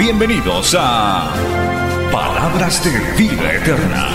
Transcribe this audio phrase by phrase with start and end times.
[0.00, 1.30] Bienvenidos a
[2.10, 4.06] Palabras de Vida Eterna.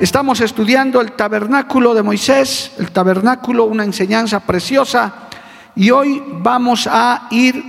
[0.00, 5.28] Estamos estudiando el tabernáculo de Moisés, el tabernáculo, una enseñanza preciosa,
[5.76, 7.62] y hoy vamos a ir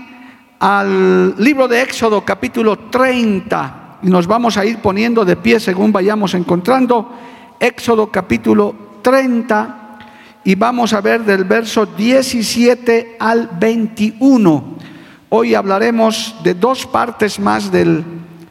[0.61, 5.91] al libro de Éxodo capítulo 30 y nos vamos a ir poniendo de pie según
[5.91, 7.09] vayamos encontrando
[7.59, 9.99] Éxodo capítulo 30
[10.43, 14.63] y vamos a ver del verso 17 al 21.
[15.29, 18.03] Hoy hablaremos de dos partes más del,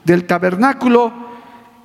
[0.05, 1.23] del tabernáculo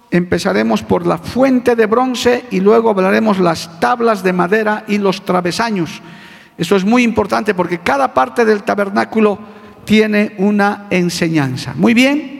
[0.09, 5.25] empezaremos por la fuente de bronce y luego hablaremos las tablas de madera y los
[5.25, 6.01] travesaños.
[6.57, 9.37] Eso es muy importante porque cada parte del tabernáculo
[9.83, 11.73] tiene una enseñanza.
[11.75, 12.36] Muy bien,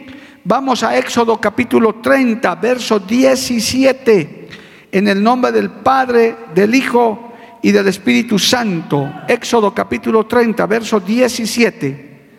[0.48, 4.48] vamos a Éxodo capítulo 30, verso 17,
[4.94, 9.12] en el nombre del Padre, del Hijo y del Espíritu Santo.
[9.28, 12.30] Éxodo capítulo 30, verso 17.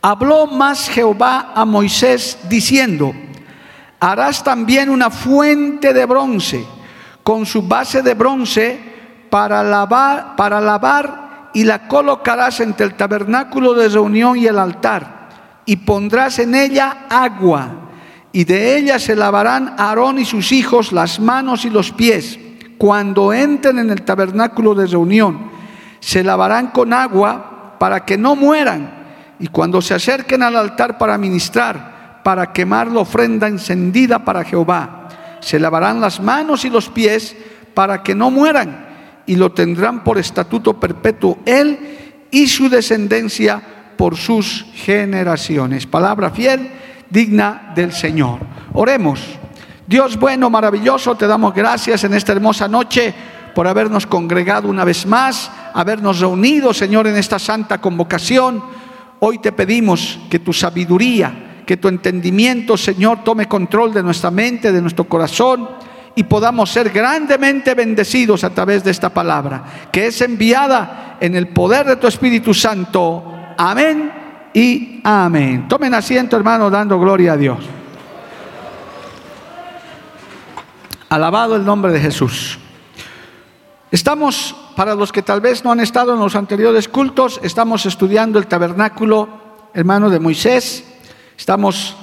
[0.00, 3.12] Habló más Jehová a Moisés diciendo,
[3.98, 6.64] Harás también una fuente de bronce
[7.24, 8.78] con su base de bronce
[9.28, 15.21] para lavar, para lavar y la colocarás entre el tabernáculo de reunión y el altar
[15.64, 17.82] y pondrás en ella agua
[18.32, 22.38] y de ella se lavarán Aarón y sus hijos las manos y los pies
[22.78, 25.50] cuando entren en el tabernáculo de reunión.
[26.00, 29.02] Se lavarán con agua para que no mueran
[29.38, 35.08] y cuando se acerquen al altar para ministrar para quemar la ofrenda encendida para Jehová.
[35.40, 37.36] Se lavarán las manos y los pies
[37.74, 38.86] para que no mueran
[39.26, 43.62] y lo tendrán por estatuto perpetuo él y su descendencia
[44.02, 45.86] por sus generaciones.
[45.86, 46.72] Palabra fiel,
[47.08, 48.40] digna del Señor.
[48.72, 49.20] Oremos.
[49.86, 53.14] Dios bueno, maravilloso, te damos gracias en esta hermosa noche
[53.54, 58.60] por habernos congregado una vez más, habernos reunido, Señor, en esta santa convocación.
[59.20, 64.72] Hoy te pedimos que tu sabiduría, que tu entendimiento, Señor, tome control de nuestra mente,
[64.72, 65.68] de nuestro corazón
[66.16, 69.62] y podamos ser grandemente bendecidos a través de esta palabra,
[69.92, 73.31] que es enviada en el poder de tu Espíritu Santo.
[73.56, 74.12] Amén
[74.54, 75.68] y amén.
[75.68, 77.58] Tomen asiento, hermano, dando gloria a Dios.
[81.08, 82.58] Alabado el nombre de Jesús.
[83.90, 88.38] Estamos, para los que tal vez no han estado en los anteriores cultos, estamos estudiando
[88.38, 89.28] el tabernáculo,
[89.74, 90.84] hermano de Moisés,
[91.42, 91.96] Estamos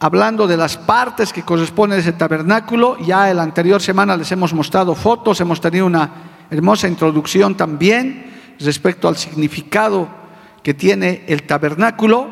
[0.00, 2.98] hablando de las partes que corresponden a ese tabernáculo.
[2.98, 6.10] Ya en la anterior semana les hemos mostrado fotos, hemos tenido una
[6.50, 10.08] hermosa introducción también respecto al significado
[10.62, 12.28] que tiene el tabernáculo,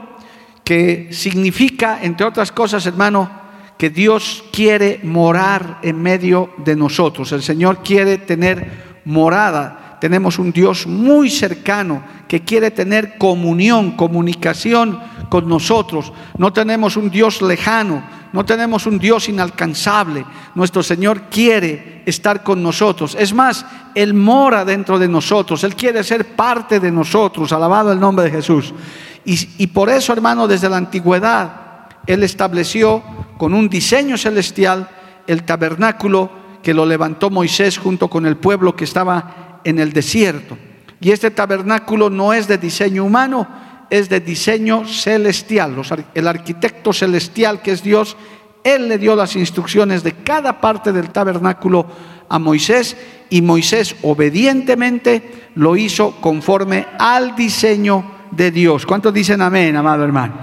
[0.65, 3.31] que significa, entre otras cosas, hermano,
[3.79, 7.33] que Dios quiere morar en medio de nosotros.
[7.33, 15.01] El Señor quiere tener morada tenemos un Dios muy cercano que quiere tener comunión, comunicación
[15.29, 16.13] con nosotros.
[16.37, 18.03] No tenemos un Dios lejano,
[18.33, 20.25] no tenemos un Dios inalcanzable.
[20.55, 23.17] Nuestro Señor quiere estar con nosotros.
[23.19, 27.53] Es más, Él mora dentro de nosotros, Él quiere ser parte de nosotros.
[27.53, 28.75] Alabado el nombre de Jesús.
[29.25, 31.53] Y, por eso, hermano, desde la antigüedad,
[32.07, 33.03] Él estableció
[33.37, 34.89] con un diseño celestial
[35.27, 36.31] el tabernáculo
[36.63, 40.57] que lo levantó Moisés junto con el pueblo que estaba en el desierto.
[41.01, 43.47] Y este tabernáculo no es de diseño humano,
[43.91, 45.75] es de diseño celestial.
[46.15, 48.17] el arquitecto celestial que es Dios,
[48.65, 51.87] Él le dio las instrucciones de cada parte del tabernáculo
[52.29, 52.97] a Moisés
[53.31, 58.87] y Moisés obedientemente lo hizo conforme al diseño de Dios.
[58.87, 60.35] ¿Cuántos dicen amén, amado hermano?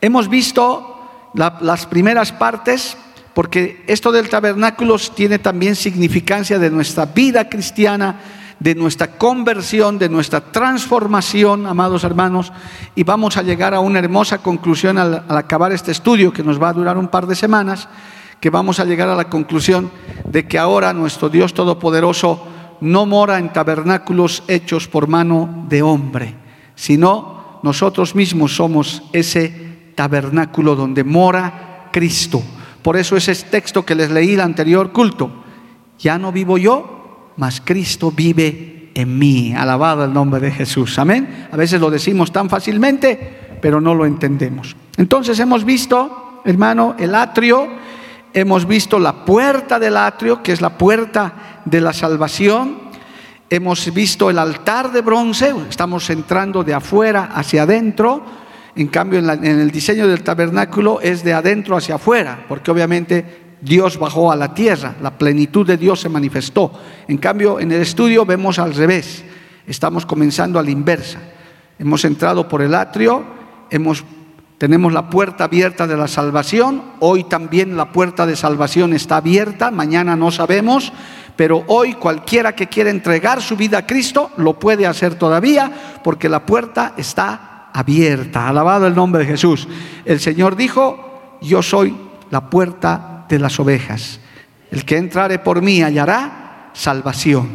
[0.00, 0.92] Hemos visto
[1.34, 2.96] las primeras partes
[3.36, 8.18] porque esto del tabernáculo tiene también significancia de nuestra vida cristiana,
[8.58, 12.52] de nuestra conversión, de nuestra transformación, amados hermanos,
[12.94, 16.70] y vamos a llegar a una hermosa conclusión al, acabar este estudio que nos va
[16.70, 17.88] a durar un par de semanas,
[18.40, 19.90] que vamos a llegar a la conclusión
[20.24, 22.46] de que ahora nuestro Dios Todopoderoso
[22.80, 26.34] no mora en tabernáculos hechos por mano de hombre,
[26.74, 32.42] sino nosotros mismos somos ese tabernáculo donde mora Cristo.
[32.82, 35.30] Por eso ese texto que les leí el anterior culto.
[35.98, 36.95] Ya no vivo yo,
[37.36, 39.54] mas Cristo vive en mí.
[39.54, 40.98] Alabado el nombre de Jesús.
[40.98, 41.48] Amén.
[41.52, 44.74] A veces lo decimos tan fácilmente, pero no lo entendemos.
[44.96, 47.68] Entonces hemos visto, hermano, el atrio,
[48.32, 52.86] hemos visto la puerta del atrio, que es la puerta de la salvación.
[53.50, 58.24] Hemos visto el altar de bronce, estamos entrando de afuera hacia adentro.
[58.74, 63.98] En cambio, en, el diseño del tabernáculo es de adentro hacia afuera, porque obviamente Dios
[63.98, 66.72] bajó a la tierra, la plenitud de Dios se manifestó.
[67.08, 69.24] En cambio, en el estudio vemos al revés,
[69.66, 71.20] estamos comenzando a la inversa.
[71.78, 73.24] Hemos entrado por el atrio,
[74.58, 79.70] tenemos la puerta abierta de la salvación, hoy también la puerta de salvación está abierta,
[79.70, 80.92] mañana no sabemos,
[81.36, 86.30] pero hoy cualquiera que quiera entregar su vida a Cristo lo puede hacer todavía porque
[86.30, 88.48] la puerta está abierta.
[88.48, 89.68] Alabado el nombre de Jesús.
[90.06, 91.94] El Señor dijo, yo soy
[92.30, 94.20] la puerta de las ovejas.
[94.70, 97.48] El que entrare por mí hallará salvación.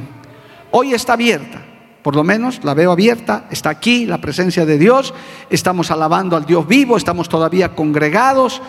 [0.71, 1.62] Hoy está abierta,
[2.01, 5.13] por lo menos la veo abierta, está aquí la presencia de Dios,
[5.50, 8.62] estamos alabando al Dios vivo, estamos todavía congregados,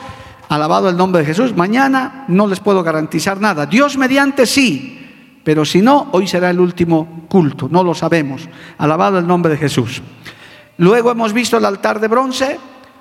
[0.49, 1.57] alabado el nombre de Jesús.
[1.57, 3.67] Mañana no les puedo garantizar nada.
[3.67, 4.99] Dios mediante sí,
[5.45, 8.49] pero si no, hoy será el último culto, no lo sabemos.
[8.79, 10.03] Alabado el nombre de Jesús.
[10.79, 12.59] Luego hemos visto el altar de bronce,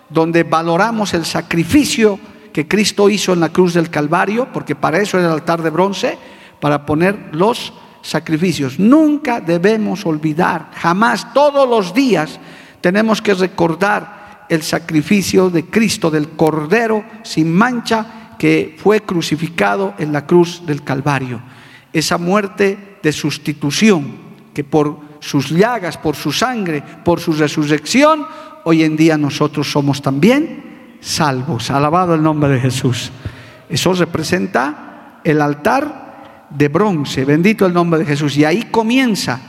[0.09, 2.19] donde valoramos el sacrificio
[2.51, 5.69] que Cristo hizo en la cruz del Calvario, porque para eso era el altar de
[5.69, 6.17] bronce,
[6.59, 8.79] para poner los sacrificios.
[8.79, 12.39] Nunca debemos olvidar, jamás, todos los días
[12.81, 20.11] tenemos que recordar el sacrificio de Cristo, del Cordero sin mancha, que fue crucificado en
[20.11, 21.41] la cruz del Calvario.
[21.93, 28.25] Esa muerte de sustitución, que por sus llagas, por su sangre, por su resurrección,
[28.65, 30.70] hoy en día nosotros somos también
[31.01, 31.69] salvos.
[31.71, 33.11] Alabado el nombre de Jesús.
[33.67, 37.25] Eso representa el altar de bronce.
[37.25, 38.37] Bendito el nombre de Jesús.
[38.37, 39.39] Y ahí comienza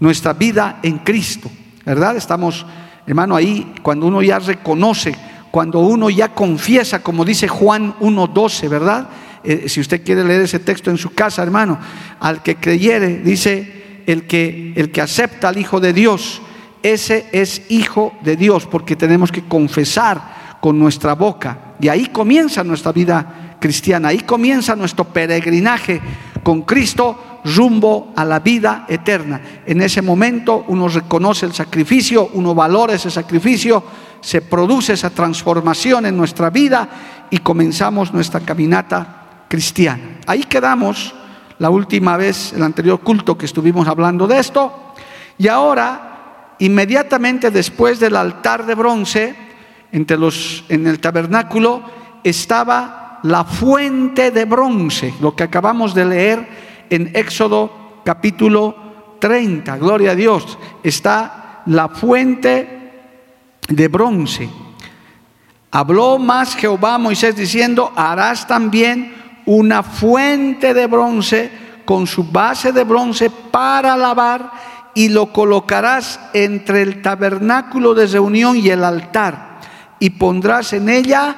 [0.00, 1.50] nuestra vida en Cristo.
[1.84, 2.16] ¿Verdad?
[2.16, 2.64] Estamos,
[3.06, 5.14] hermano, ahí cuando uno ya reconoce,
[5.50, 9.08] cuando uno ya confiesa, como dice Juan 1.12, ¿verdad?
[9.42, 11.78] Eh, si usted quiere leer ese texto en su casa, hermano,
[12.20, 16.40] al que creyere, dice el que, el que acepta al Hijo de Dios,
[16.82, 21.74] ese es hijo de Dios, porque tenemos que confesar con nuestra boca.
[21.78, 26.00] Y ahí comienza nuestra vida cristiana, ahí comienza nuestro peregrinaje
[26.42, 29.42] con Cristo rumbo a la vida eterna.
[29.66, 33.84] En ese momento uno reconoce el sacrificio, uno valora ese sacrificio,
[34.22, 36.88] se produce esa transformación en nuestra vida
[37.28, 40.20] y comenzamos nuestra caminata cristiana.
[40.26, 41.14] Ahí quedamos
[41.58, 44.94] la última vez, el anterior culto que estuvimos hablando de esto.
[45.36, 49.43] Y ahora, inmediatamente después del altar de bronce,
[49.94, 51.80] entre los, en el tabernáculo
[52.24, 56.48] estaba la fuente de bronce, lo que acabamos de leer
[56.90, 58.74] en Éxodo capítulo
[59.20, 59.76] 30.
[59.78, 60.58] Gloria a Dios.
[60.82, 62.92] Está la fuente
[63.68, 64.50] de bronce.
[65.70, 69.14] Habló más Jehová a Moisés diciendo, harás también
[69.46, 71.52] una fuente de bronce
[71.84, 74.50] con su base de bronce para lavar
[74.92, 79.53] y lo colocarás entre el tabernáculo de reunión y el altar
[79.98, 81.36] y pondrás en ella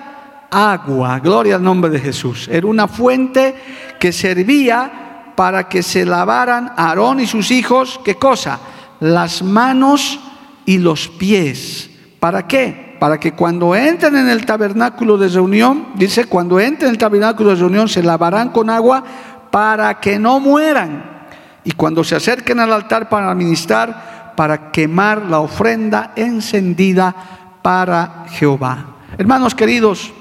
[0.51, 1.19] agua.
[1.21, 2.49] Gloria al nombre de Jesús.
[2.51, 3.55] Era una fuente
[3.99, 8.59] que servía para que se lavaran Aarón y sus hijos, ¿qué cosa?
[9.01, 10.19] Las manos
[10.65, 11.91] y los pies.
[12.19, 12.97] ¿Para qué?
[12.99, 17.51] Para que cuando entren en el tabernáculo de reunión, dice, cuando entren en el tabernáculo
[17.51, 19.05] de reunión se lavarán con agua
[19.51, 21.29] para que no mueran.
[21.65, 27.36] Y cuando se acerquen al altar para ministrar, para quemar la ofrenda encendida
[27.67, 28.95] para Jehová.
[29.19, 30.13] Hermanos queridos,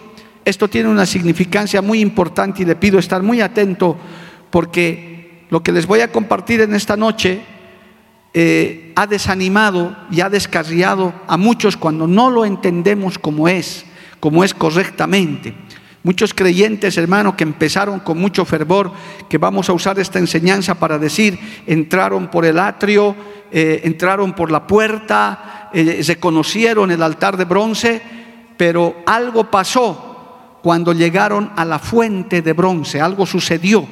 [0.43, 3.95] esto tiene una significancia muy importante y le pido estar muy atento
[4.49, 7.41] porque lo que les voy a compartir en esta noche
[8.33, 13.85] eh, ha desanimado y ha descarriado a muchos cuando no lo entendemos como es,
[14.19, 15.53] como es correctamente.
[16.05, 18.91] Muchos creyentes, hermanos, que empezaron con mucho fervor,
[19.27, 23.15] que vamos a usar esta enseñanza para decir, entraron por el atrio,
[23.51, 28.03] eh, entraron por la puerta, eh, reconocieron el altar de bronce,
[28.55, 33.87] pero algo pasó cuando llegaron a la fuente de bronce, algo sucedió.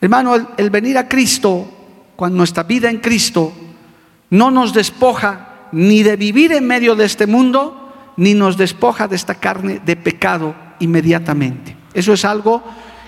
[0.00, 1.68] Hermano, el, venir a Cristo,
[2.14, 3.52] cuando nuestra vida en Cristo
[4.30, 9.16] no nos despoja ni de vivir en medio de este mundo, ni nos despoja de
[9.16, 11.76] esta carne de pecado inmediatamente.
[11.94, 12.62] Eso es algo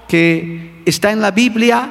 [0.07, 1.91] que está en la Biblia,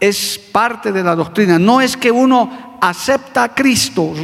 [0.00, 1.58] es parte de la doctrina.
[1.58, 4.14] No es que uno acepta a Cristo,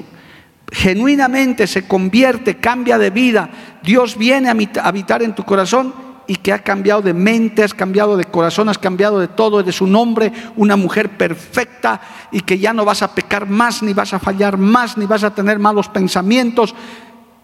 [0.71, 3.51] genuinamente se convierte, cambia de vida,
[3.83, 5.95] Dios viene a habitar en tu corazón
[6.27, 9.81] y que ha cambiado de mente, has cambiado de corazón, has cambiado de todo, eres
[9.81, 12.01] un hombre, una mujer perfecta
[12.33, 15.23] y que ya no vas a pecar más, ni vas a fallar más, ni vas
[15.23, 16.75] a tener malos pensamientos.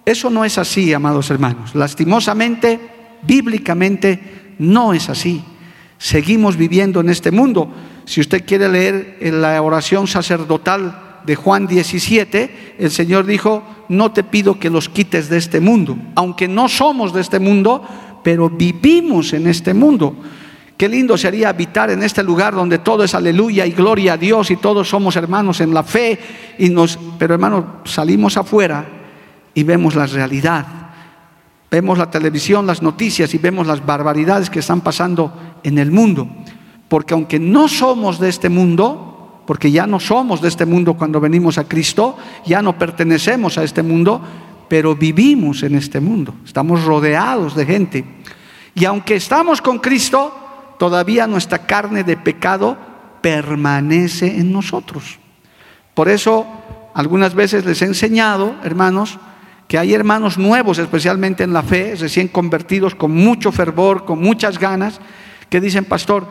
[0.04, 1.75] Eso no es así, amados hermanos.
[1.75, 5.42] Lastimosamente, bíblicamente, no es así.
[5.98, 7.70] Seguimos viviendo en este mundo.
[8.04, 14.12] Si usted quiere leer en la oración sacerdotal, de Juan 17, el Señor dijo, no
[14.12, 17.84] te pido que los quites de este mundo, aunque no somos de este mundo,
[18.22, 20.16] pero vivimos en este mundo.
[20.76, 24.50] Qué lindo sería habitar en este lugar donde todo es aleluya y gloria a Dios
[24.50, 26.18] y todos somos hermanos en la fe
[26.58, 28.86] y nos pero hermanos, salimos afuera
[29.52, 30.79] y vemos la realidad.
[31.70, 36.28] Vemos la televisión, las noticias y vemos las barbaridades que están pasando en el mundo.
[36.88, 41.20] Porque aunque no somos de este mundo, porque ya no somos de este mundo cuando
[41.20, 44.20] venimos a Cristo, ya no pertenecemos a este mundo,
[44.68, 48.04] pero vivimos en este mundo, estamos rodeados de gente.
[48.74, 50.32] Y aunque estamos con Cristo,
[50.78, 52.76] todavía nuestra carne de pecado
[53.20, 55.18] permanece en nosotros.
[55.94, 56.46] Por eso,
[56.94, 59.18] algunas veces les he enseñado, hermanos,
[59.70, 64.58] que hay hermanos nuevos, especialmente en la fe, recién convertidos con mucho fervor, con muchas
[64.58, 65.00] ganas,
[65.48, 66.26] que dicen, pastor,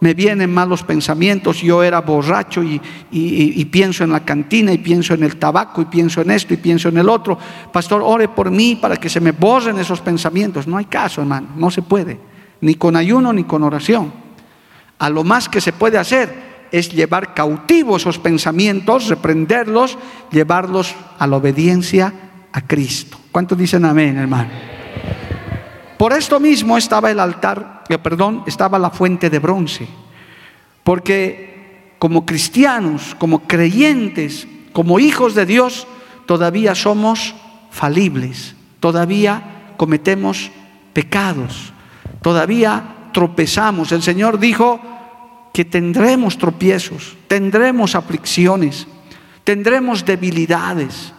[0.00, 2.80] me vienen malos pensamientos, yo era borracho y,
[3.70, 6.88] pienso en la cantina y pienso en el tabaco y pienso en esto y pienso
[6.88, 7.36] en el otro.
[7.70, 10.66] Pastor, ore por mí para que se me borren esos pensamientos.
[10.66, 12.18] No hay caso, hermano, no se puede,
[12.62, 14.10] ni con ayuno ni con oración.
[14.98, 19.98] A lo más que se puede hacer es llevar cautivos esos pensamientos, reprenderlos,
[20.30, 23.18] llevarlos a la obediencia a Cristo.
[23.32, 24.50] ¿Cuántos dicen amén, hermano?
[25.96, 29.86] Por esto mismo estaba el altar, eh, perdón, estaba la fuente de bronce.
[30.82, 35.86] Porque como cristianos, como creyentes, como hijos de Dios,
[36.26, 37.34] todavía somos
[37.70, 40.50] falibles, todavía cometemos
[40.92, 41.72] pecados,
[42.22, 43.92] todavía tropezamos.
[43.92, 44.80] El Señor dijo
[45.52, 48.86] que tendremos tropiezos, tendremos aflicciones,
[49.44, 51.12] tendremos debilidades.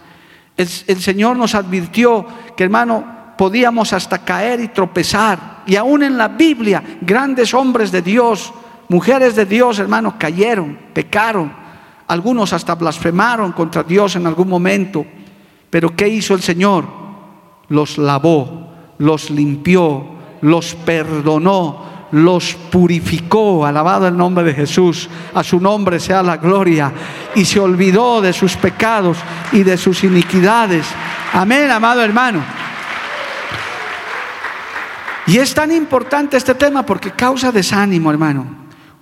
[0.61, 2.25] El, Señor nos advirtió
[2.55, 5.63] que, hermano, podíamos hasta caer y tropezar.
[5.65, 8.53] Y aún en la Biblia, grandes hombres de Dios,
[8.89, 11.51] mujeres de Dios, hermanos, cayeron, pecaron.
[12.07, 15.05] Algunos hasta blasfemaron contra Dios en algún momento.
[15.69, 16.85] Pero ¿qué hizo el Señor?
[17.69, 20.05] Los lavó, los limpió,
[20.41, 26.91] los perdonó, los purificó, alabado el nombre de Jesús, a su nombre sea la gloria,
[27.35, 29.17] y se olvidó de sus pecados
[29.51, 30.85] y de sus iniquidades.
[31.33, 32.43] Amén, amado hermano.
[35.27, 38.45] Y es tan importante este tema porque causa desánimo, hermano.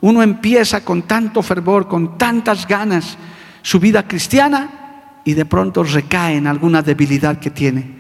[0.02, 3.18] Uno empieza con tanto fervor, con tantas ganas
[3.62, 8.00] su vida cristiana y de pronto recae en alguna debilidad que tiene.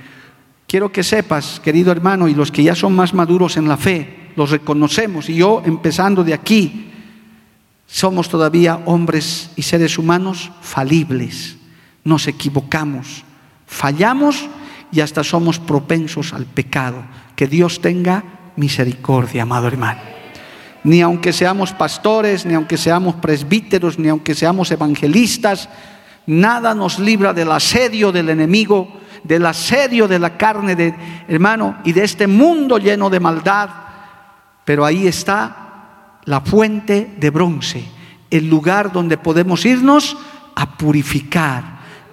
[0.67, 4.18] Quiero que sepas, querido hermano, y los que ya son más maduros en la fe,
[4.35, 6.91] los reconocemos, y yo empezando de aquí,
[7.87, 11.57] somos todavía hombres y seres humanos falibles,
[12.03, 13.23] nos equivocamos,
[13.65, 14.47] fallamos
[14.91, 17.03] y hasta somos propensos al pecado.
[17.35, 18.23] Que Dios tenga
[18.55, 20.01] misericordia, amado hermano.
[20.83, 25.69] Ni aunque seamos pastores, ni aunque seamos presbíteros, ni aunque seamos evangelistas,
[26.25, 28.87] nada nos libra del asedio del enemigo,
[29.23, 30.95] del asedio de la carne de
[31.27, 33.69] hermano y de este mundo lleno de maldad.
[34.69, 37.83] Pero ahí está la fuente de bronce,
[38.29, 40.15] el lugar donde podemos irnos
[40.53, 41.63] a purificar,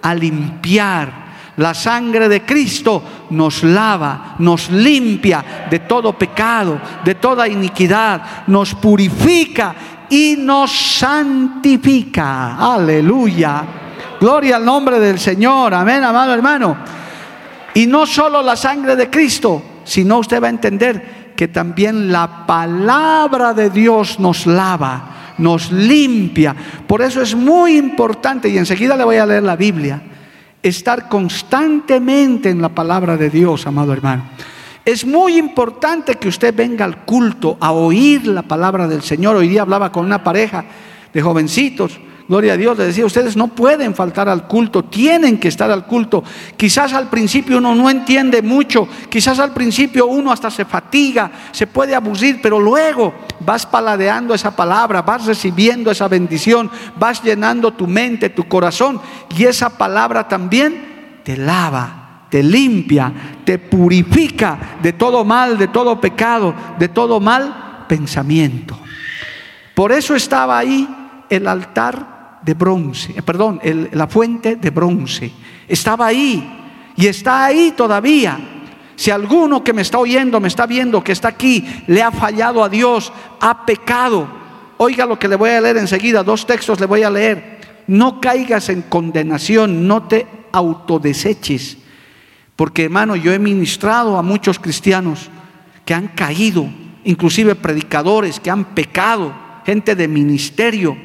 [0.00, 1.26] a limpiar,
[1.58, 8.74] la sangre de Cristo nos lava, nos limpia de todo pecado, de toda iniquidad, nos
[8.74, 9.74] purifica
[10.08, 12.56] y nos santifica.
[12.56, 13.64] Aleluya.
[14.18, 15.74] Gloria al nombre del Señor.
[15.74, 16.74] Amén, amado hermano.
[17.74, 22.46] Y no solo la sangre de Cristo, sino usted va a entender que también la
[22.46, 26.56] palabra de Dios nos lava, nos limpia.
[26.86, 30.02] Por eso es muy importante, y enseguida le voy a leer la Biblia
[30.62, 34.24] estar constantemente en la palabra de Dios, amado hermano.
[34.84, 39.36] Es muy importante que usted venga al culto a oír la palabra del Señor.
[39.36, 40.64] Hoy día hablaba con una pareja
[41.12, 41.98] de jovencitos
[42.28, 45.86] Gloria a Dios, le decía, ustedes no pueden faltar al culto, tienen que estar al
[45.86, 46.24] culto.
[46.56, 51.68] Quizás al principio uno no entiende mucho, quizás al principio uno hasta se fatiga, se
[51.68, 56.68] puede aburrir, pero luego vas paladeando esa palabra, vas recibiendo esa bendición,
[56.98, 59.00] vas llenando tu mente, tu corazón,
[59.36, 63.12] y esa palabra también te lava, te limpia,
[63.44, 68.76] te purifica de todo mal, de todo pecado, de todo mal pensamiento.
[69.76, 70.88] Por eso estaba ahí
[71.28, 72.15] el altar
[72.46, 73.60] de bronce, eh, perdón,
[73.90, 75.32] la fuente de bronce.
[75.66, 78.38] Estaba ahí y está ahí todavía.
[78.94, 82.62] Si alguno que me está oyendo, me está viendo, que está aquí, le ha fallado
[82.62, 84.28] a Dios, ha pecado,
[84.76, 87.56] oiga lo que le voy a leer enseguida, dos textos le voy a leer.
[87.88, 91.78] No caigas en condenación, no te autodeseches.
[92.54, 95.30] Porque hermano, yo he ministrado a muchos cristianos
[95.84, 96.68] que han caído,
[97.02, 99.34] inclusive predicadores que han pecado,
[99.66, 100.96] gente de ministerio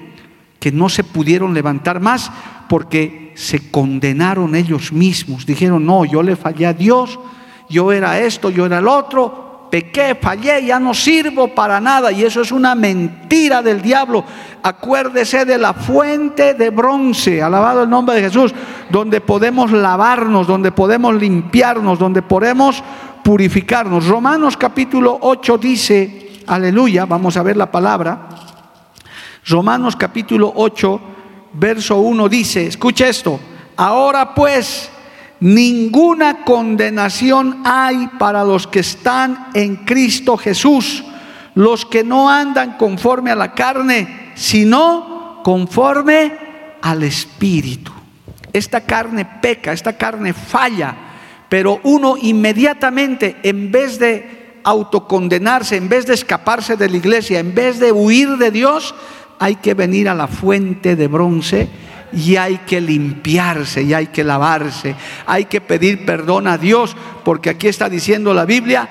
[0.61, 2.31] que no se pudieron levantar más
[2.69, 5.43] porque se condenaron ellos mismos.
[5.43, 7.19] Dijeron, no, yo le fallé a Dios,
[7.67, 12.11] yo era esto, yo era el otro, pequé, fallé, ya no sirvo para nada.
[12.11, 14.23] Y eso es una mentira del diablo.
[14.61, 18.53] Acuérdese de la fuente de bronce, alabado el nombre de Jesús,
[18.91, 22.83] donde podemos lavarnos, donde podemos limpiarnos, donde podemos
[23.23, 24.05] purificarnos.
[24.05, 28.29] Romanos capítulo 8 dice, aleluya, vamos a ver la palabra.
[29.45, 31.01] Romanos capítulo 8
[31.53, 33.39] verso 1 dice, escucha esto,
[33.75, 34.89] ahora pues
[35.39, 41.03] ninguna condenación hay para los que están en Cristo Jesús,
[41.55, 46.37] los que no andan conforme a la carne, sino conforme
[46.81, 47.91] al Espíritu.
[48.53, 50.95] Esta carne peca, esta carne falla,
[51.49, 57.55] pero uno inmediatamente, en vez de autocondenarse, en vez de escaparse de la iglesia, en
[57.55, 58.93] vez de huir de Dios,
[59.41, 61.67] hay que venir a la fuente de bronce
[62.13, 64.95] y hay que limpiarse y hay que lavarse.
[65.25, 66.95] Hay que pedir perdón a Dios
[67.25, 68.87] porque aquí está diciendo la Biblia,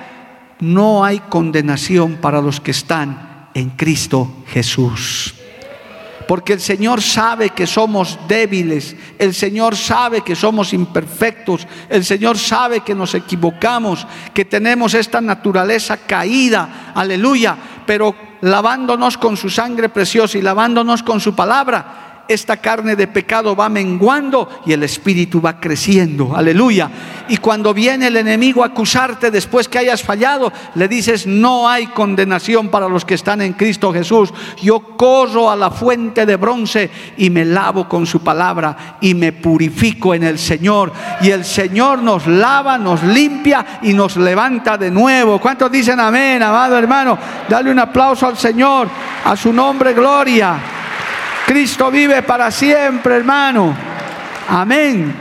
[0.59, 5.37] no hay condenación para los que están en Cristo Jesús.
[6.27, 12.39] Porque el Señor sabe que somos débiles, el Señor sabe que somos imperfectos, el Señor
[12.39, 17.57] sabe que nos equivocamos, que tenemos esta naturaleza caída, aleluya,
[17.87, 23.57] pero lavándonos con su sangre preciosa y lavándonos con su palabra, esta carne de pecado
[23.57, 26.37] va menguando y el espíritu va creciendo.
[26.37, 26.89] Aleluya.
[27.29, 31.89] Y cuando viene el enemigo a acusarte después que hayas fallado, le dices, no hay
[31.89, 34.33] condenación para los que están en Cristo Jesús.
[34.63, 39.33] Yo corro a la fuente de bronce y me lavo con su palabra y me
[39.33, 40.93] purifico en el Señor.
[41.23, 45.41] Y el Señor nos lava, nos limpia y nos levanta de nuevo.
[45.41, 47.19] ¿Cuántos dicen amén, amado hermano?
[47.49, 48.89] Dale un aplauso al Señor,
[49.25, 50.80] a su nombre, gloria.
[51.51, 53.75] Cristo vive para siempre, hermano.
[54.47, 55.13] Amén.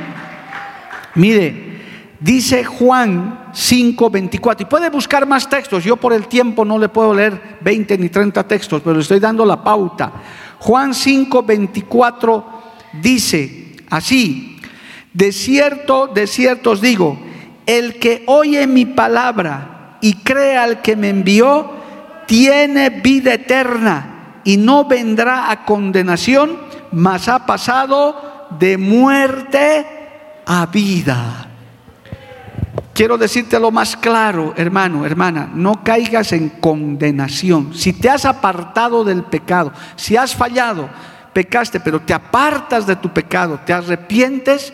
[1.16, 1.82] Mire,
[2.20, 4.62] dice Juan 5:24.
[4.62, 5.84] Y puede buscar más textos.
[5.84, 9.20] Yo por el tiempo no le puedo leer 20 ni 30 textos, pero le estoy
[9.20, 10.12] dando la pauta.
[10.60, 12.44] Juan 5:24
[13.02, 14.60] dice así:
[15.12, 17.20] De cierto, de cierto os digo,
[17.66, 21.72] el que oye mi palabra y cree al que me envió,
[22.28, 24.09] tiene vida eterna
[24.44, 26.58] y no vendrá a condenación,
[26.92, 29.86] mas ha pasado de muerte
[30.46, 31.46] a vida.
[32.94, 37.74] Quiero decirte lo más claro, hermano, hermana, no caigas en condenación.
[37.74, 40.90] Si te has apartado del pecado, si has fallado,
[41.32, 44.74] pecaste, pero te apartas de tu pecado, te arrepientes,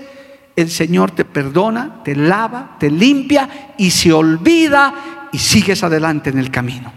[0.56, 6.40] el Señor te perdona, te lava, te limpia y se olvida y sigues adelante en
[6.40, 6.92] el camino.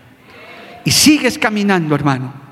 [0.85, 2.48] Y sigues caminando, hermano.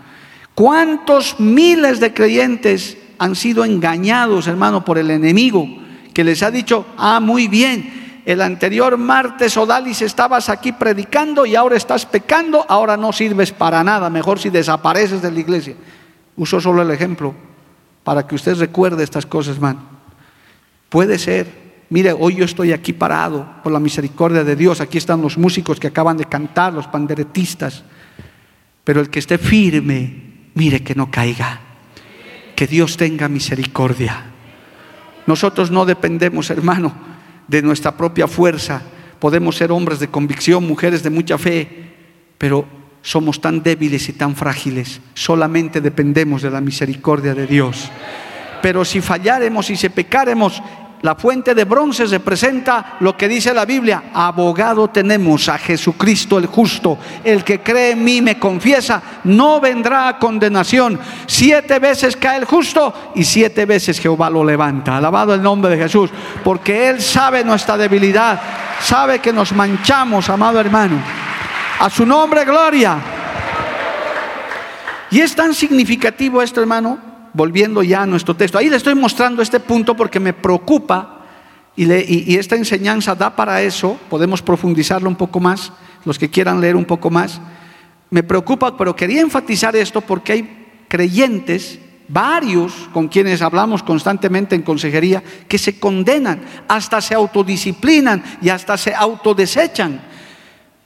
[0.56, 5.68] ¿Cuántos miles de creyentes han sido engañados, hermano, por el enemigo?
[6.14, 11.56] Que les ha dicho, ah, muy bien, el anterior martes, Odalis, estabas aquí predicando y
[11.56, 15.74] ahora estás pecando, ahora no sirves para nada, mejor si desapareces de la iglesia.
[16.38, 17.34] Uso solo el ejemplo
[18.02, 19.82] para que usted recuerde estas cosas, hermano.
[20.88, 25.20] Puede ser, mire, hoy yo estoy aquí parado por la misericordia de Dios, aquí están
[25.20, 27.84] los músicos que acaban de cantar, los panderetistas,
[28.84, 30.25] pero el que esté firme,
[30.56, 31.60] mire que no caiga.
[32.56, 34.24] Que Dios tenga misericordia.
[35.26, 36.94] Nosotros no dependemos, hermano,
[37.46, 38.82] de nuestra propia fuerza.
[39.20, 41.68] Podemos ser hombres de convicción, mujeres de mucha fe,
[42.38, 42.66] pero
[43.02, 45.00] somos tan débiles y tan frágiles.
[45.14, 47.90] Solamente dependemos de la misericordia de Dios.
[48.62, 50.62] Pero si falláremos y si pecaremos,
[51.02, 54.04] la fuente de bronce representa lo que dice la Biblia.
[54.14, 56.98] Abogado tenemos a Jesucristo el justo.
[57.22, 60.98] El que cree en mí me confiesa, no vendrá a condenación.
[61.26, 64.96] Siete veces cae el justo y siete veces Jehová lo levanta.
[64.96, 66.10] Alabado el nombre de Jesús.
[66.42, 68.40] Porque Él sabe nuestra debilidad.
[68.80, 70.96] Sabe que nos manchamos, amado hermano.
[71.78, 72.98] A su nombre, gloria.
[75.10, 76.98] Y es tan significativo esto, hermano,
[77.36, 81.16] volviendo ya a nuestro texto, ahí le estoy mostrando este punto porque me preocupa
[81.76, 85.70] y, esta enseñanza da para eso, podemos profundizarlo un poco más,
[86.06, 87.38] los que quieran leer un poco más.
[88.08, 94.62] Me preocupa, pero quería enfatizar esto porque hay creyentes varios con quienes hablamos constantemente en
[94.62, 100.00] consejería, que se condenan, hasta se autodisciplinan y hasta se autodesechan.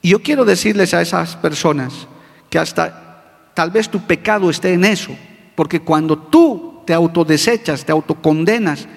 [0.01, 2.07] Y yo quiero decirles a esas personas
[2.49, 5.15] que hasta tal vez tu pecado esté en eso,
[5.61, 8.87] porque cuando tú te autodesechas, te autocondenas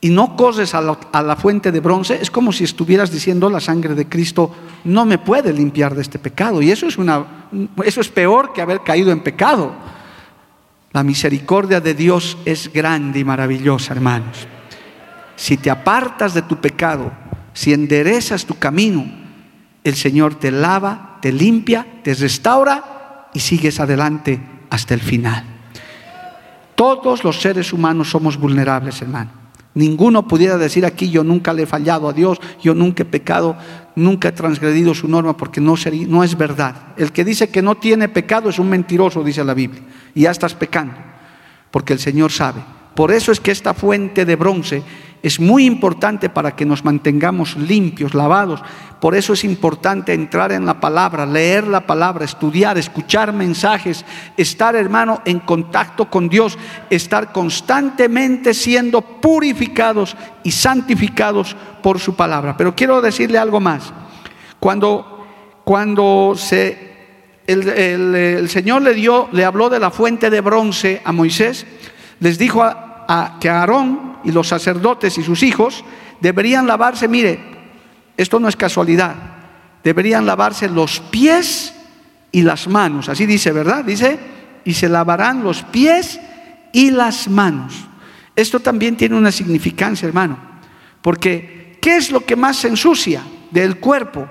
[0.00, 3.50] y no corres a la, a la fuente de bronce, es como si estuvieras diciendo
[3.50, 6.62] la sangre de Cristo no me puede limpiar de este pecado.
[6.62, 7.48] Y eso es, una,
[7.84, 9.72] eso es peor que haber caído en pecado.
[10.92, 14.46] La misericordia de Dios es grande y maravillosa, hermanos.
[15.34, 17.10] Si te apartas de tu pecado,
[17.52, 19.10] si enderezas tu camino,
[19.82, 25.56] el Señor te lava, te limpia, te restaura y sigues adelante hasta el final.
[26.80, 29.30] Todos los seres humanos somos vulnerables, hermano.
[29.74, 33.54] Ninguno pudiera decir aquí yo nunca le he fallado a Dios, yo nunca he pecado,
[33.96, 36.94] nunca he transgredido su norma porque no, sería, no es verdad.
[36.96, 39.82] El que dice que no tiene pecado es un mentiroso, dice la Biblia,
[40.14, 40.94] y ya estás pecando,
[41.70, 42.62] porque el Señor sabe.
[42.94, 44.82] Por eso es que esta fuente de bronce
[45.22, 48.62] es muy importante para que nos mantengamos limpios, lavados.
[49.00, 54.04] Por eso es importante entrar en la palabra, leer la palabra, estudiar, escuchar mensajes,
[54.36, 62.56] estar, hermano, en contacto con Dios, estar constantemente siendo purificados y santificados por su palabra.
[62.56, 63.92] Pero quiero decirle algo más.
[64.58, 65.26] Cuando,
[65.64, 66.34] cuando
[67.46, 71.66] el, Señor le dio, le habló de la fuente de bronce a Moisés,
[72.20, 75.84] les dijo a, a, que Aarón y los sacerdotes y sus hijos
[76.20, 77.40] deberían lavarse, mire,
[78.16, 79.14] esto no es casualidad,
[79.82, 81.74] deberían lavarse los pies
[82.32, 83.84] y las manos, así dice, ¿verdad?
[83.84, 84.18] Dice,
[84.64, 86.20] y se lavarán los pies
[86.72, 87.74] y las manos.
[88.36, 90.38] Esto también tiene una significancia, hermano,
[91.02, 94.28] porque ¿qué es lo que más se ensucia del cuerpo?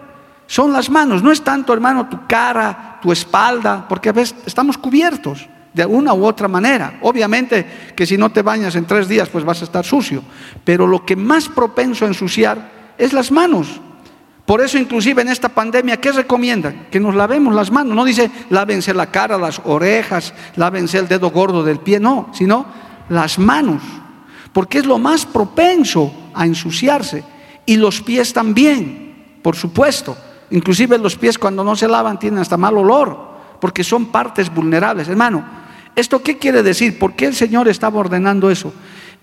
[0.48, 4.78] Son las manos, no es tanto, hermano, tu cara, tu espalda, porque a veces estamos
[4.78, 5.48] cubiertos
[5.80, 7.00] de una u otra manera.
[7.02, 10.22] Obviamente que si no te bañas en tres días, pues vas a estar sucio.
[10.66, 13.80] Pero lo que más propenso a ensuciar es las manos.
[14.46, 16.88] Por eso inclusive en esta pandemia, ¿qué recomiendan?
[16.92, 17.96] Que nos lavemos las manos.
[17.96, 22.66] No dice lávense la cara, las orejas, lávense el dedo gordo del pie, no, sino
[23.08, 23.82] las manos.
[24.52, 27.24] Porque es lo más propenso a ensuciarse.
[27.66, 30.18] Y los pies también, por supuesto.
[30.52, 33.18] Inclusive los pies cuando no se lavan tienen hasta mal olor,
[33.62, 35.08] porque son partes vulnerables.
[35.08, 35.60] Hermano,
[36.00, 36.98] ¿esto qué quiere decir?
[36.98, 38.74] ¿Por qué el Señor estaba ordenando eso?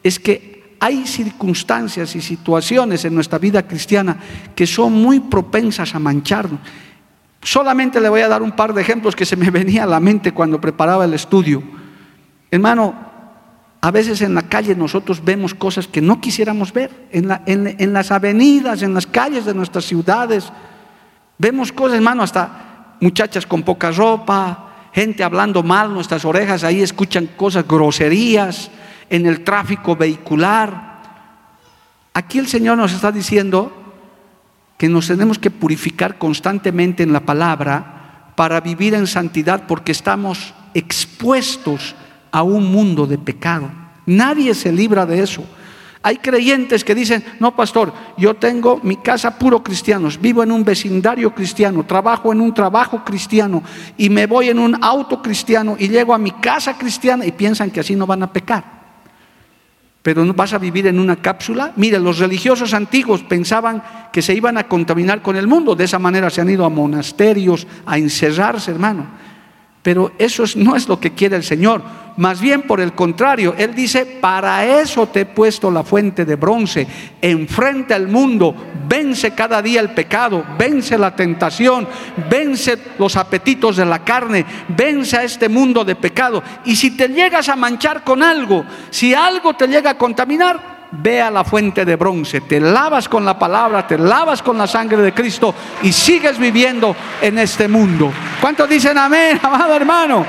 [0.03, 4.19] Es que hay circunstancias y situaciones en nuestra vida cristiana
[4.55, 6.61] que son muy propensas a mancharnos.
[7.41, 10.01] Solamente le voy a dar un par de ejemplos que se me venía a la
[10.01, 11.63] mente cuando preparaba el estudio.
[12.51, 12.95] Hermano,
[13.81, 16.91] a veces en la calle nosotros vemos cosas que no quisiéramos ver.
[17.13, 20.53] En, en las avenidas, en las calles de nuestras ciudades,
[21.39, 24.66] vemos cosas, hermano, hasta muchachas con poca ropa,
[24.97, 28.71] gente hablando mal, nuestras orejas ahí escuchan cosas, groserías
[29.11, 31.03] en el tráfico vehicular.
[32.15, 33.71] Aquí el Señor nos está diciendo
[34.79, 40.55] que nos tenemos que purificar constantemente en la palabra para vivir en santidad porque estamos
[40.73, 41.95] expuestos
[42.33, 43.69] a un mundo de pecado.
[44.07, 45.45] Nadie se libra de eso.
[46.07, 50.63] Hay creyentes que dicen, no, pastor, yo tengo mi casa puro cristianos, vivo en un
[50.63, 53.61] vecindario cristiano, trabajo en un trabajo cristiano
[53.97, 57.73] y me voy en un auto cristiano y llego a mi casa cristiana y piensan
[57.73, 58.63] que así no van a pecar.
[60.01, 61.73] Pero no vas a vivir en una cápsula.
[61.75, 65.99] Mire, los religiosos antiguos pensaban que se iban a contaminar con el mundo, de esa
[65.99, 69.07] manera se han ido a monasterios a encerrarse, hermano.
[69.87, 71.81] Pero eso no es lo que quiere el Señor.
[72.17, 76.35] Más bien por el contrario, Él dice, para eso te he puesto la fuente de
[76.35, 76.89] bronce.
[77.23, 78.53] Enfrente al mundo,
[78.89, 81.87] vence cada día el pecado, vence la tentación,
[82.29, 84.45] vence los apetitos de la carne,
[84.77, 86.43] vence a este mundo de pecado.
[86.65, 91.21] Y si te llegas a manchar con algo, si algo te llega a contaminar, ve
[91.21, 94.99] a la fuente de bronce, te lavas con la palabra, te lavas con la sangre
[94.99, 98.13] de Cristo y sigues viviendo en este mundo.
[98.41, 100.25] ¿Cuántos dicen amén, amado hermano?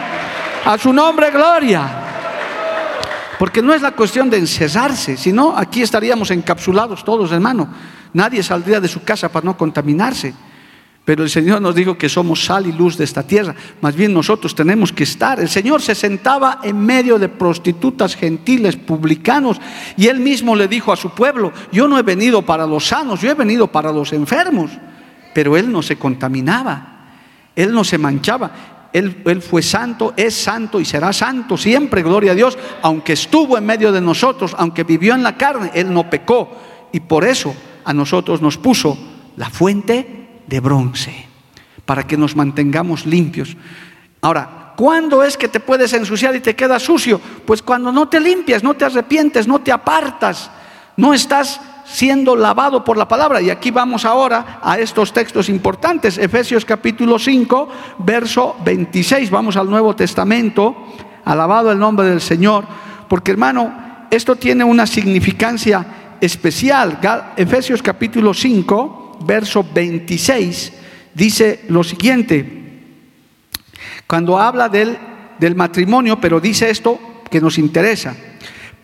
[0.66, 2.04] A su nombre, gloria.
[3.40, 7.68] Porque no es la cuestión de encerrarse, sino aquí estaríamos encapsulados todos, hermano.
[8.14, 10.34] Nadie saldría de su casa para no contaminarse.
[11.08, 13.56] Pero el Señor nos dijo que somos sal y luz de esta tierra.
[13.80, 15.40] Más bien nosotros tenemos que estar.
[15.40, 19.58] El Señor se sentaba en medio de prostitutas gentiles, publicanos,
[19.96, 23.22] y Él mismo le dijo a su pueblo, yo no he venido para los sanos,
[23.22, 24.70] yo he venido para los enfermos.
[25.34, 27.06] Pero Él no se contaminaba,
[27.56, 28.90] Él no se manchaba.
[28.92, 32.58] Él, él, fue santo, es santo y será santo siempre, gloria a Dios.
[32.82, 36.52] Aunque estuvo en medio de nosotros, aunque vivió en la carne, Él no pecó.
[36.92, 38.98] Y por eso a nosotros nos puso
[39.38, 41.26] la fuente de bronce,
[41.86, 43.56] para que nos mantengamos limpios.
[44.22, 47.20] Ahora, ¿Cuándo es que te puedes ensuciar y te quedas sucio?
[47.48, 50.52] Pues cuando no te limpias, no te arrepientes, no te apartas,
[50.96, 53.42] no estás siendo lavado por la palabra.
[53.42, 56.20] Y aquí vamos ahora a estos textos importantes.
[56.20, 59.32] Efesios capítulo 5, verso 26.
[59.32, 60.76] Vamos al Nuevo Testamento.
[61.26, 62.66] Alabado el nombre del Señor.
[63.10, 67.00] Porque hermano, esto tiene una significancia especial.
[67.36, 70.74] Efesios capítulo 5, verso 26,
[71.14, 72.66] dice lo siguiente.
[74.06, 74.98] Cuando habla del,
[75.40, 77.00] del matrimonio, pero dice esto
[77.30, 78.16] que nos interesa.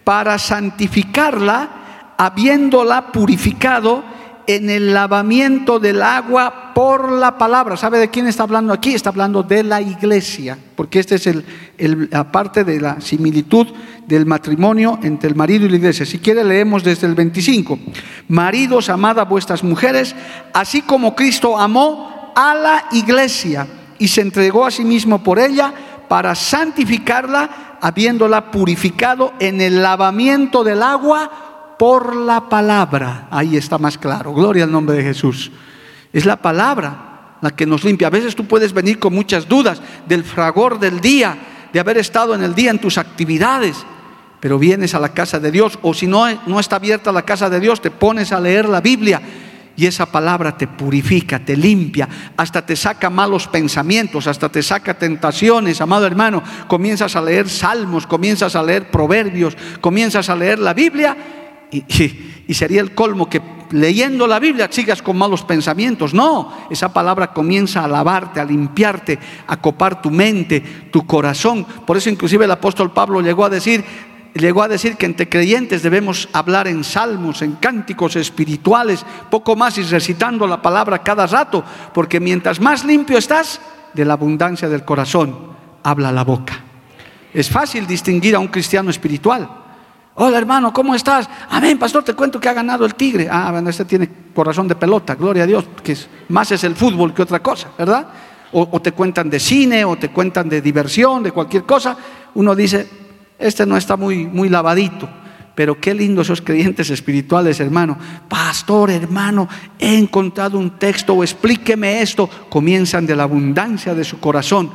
[0.03, 4.03] Para santificarla habiéndola purificado
[4.47, 7.77] en el lavamiento del agua por la palabra.
[7.77, 8.93] ¿Sabe de quién está hablando aquí?
[8.93, 11.43] Está hablando de la iglesia, porque esta es el,
[12.11, 13.67] la parte de la similitud
[14.07, 16.05] del matrimonio entre el marido y la iglesia.
[16.05, 17.79] Si quiere leemos desde el 25.
[18.27, 20.15] Maridos, amad a vuestras mujeres,
[20.53, 23.67] así como Cristo amó a la iglesia
[23.99, 25.73] y se entregó a sí mismo por ella
[26.07, 33.27] para santificarla, habiéndola purificado en el lavamiento del agua por la palabra.
[33.31, 34.33] Ahí está más claro.
[34.33, 35.51] Gloria al nombre de Jesús.
[36.11, 38.07] Es la palabra la que nos limpia.
[38.07, 41.37] A veces tú puedes venir con muchas dudas del fragor del día,
[41.73, 43.85] de haber estado en el día en tus actividades,
[44.39, 47.49] pero vienes a la casa de Dios o si no, no está abierta la casa
[47.49, 49.21] de Dios, te pones a leer la Biblia
[49.75, 52.07] y esa palabra te purifica, te limpia,
[52.37, 56.43] hasta te saca malos pensamientos, hasta te saca tentaciones, amado hermano.
[56.67, 61.17] Comienzas a leer salmos, comienzas a leer proverbios, comienzas a leer la Biblia
[61.73, 66.13] y, sería el colmo que leyendo la Biblia sigas con malos pensamientos.
[66.13, 71.65] No, esa palabra comienza a lavarte, a limpiarte, a copar tu mente, tu corazón.
[71.85, 73.83] Por eso inclusive el apóstol Pablo llegó a decir,
[74.35, 79.77] llegó a decir que entre creyentes debemos hablar en salmos, en cánticos espirituales, poco más
[79.77, 83.59] y recitando la palabra cada rato, porque mientras más limpio estás,
[83.93, 86.59] de la abundancia del corazón habla la boca.
[87.33, 89.62] Es fácil distinguir a un cristiano espiritual.
[90.15, 91.27] Hola hermano, ¿cómo estás?
[91.49, 93.27] Amén, pastor, te cuento que ha ganado el Tigre.
[93.31, 95.97] Ah, bueno, este tiene corazón de pelota, gloria a Dios, que
[96.29, 98.07] más es el fútbol que otra cosa, ¿verdad?
[98.51, 101.97] O, te cuentan de cine, o te cuentan de diversión, de cualquier cosa.
[102.35, 102.87] Uno dice,
[103.39, 105.09] este no está muy, muy lavadito.
[105.55, 107.97] Pero qué lindo esos creyentes espirituales, hermano.
[108.29, 109.49] Pastor, hermano,
[109.79, 112.29] he encontrado un texto o explíqueme esto.
[112.49, 114.69] Comienzan de la abundancia de su corazón.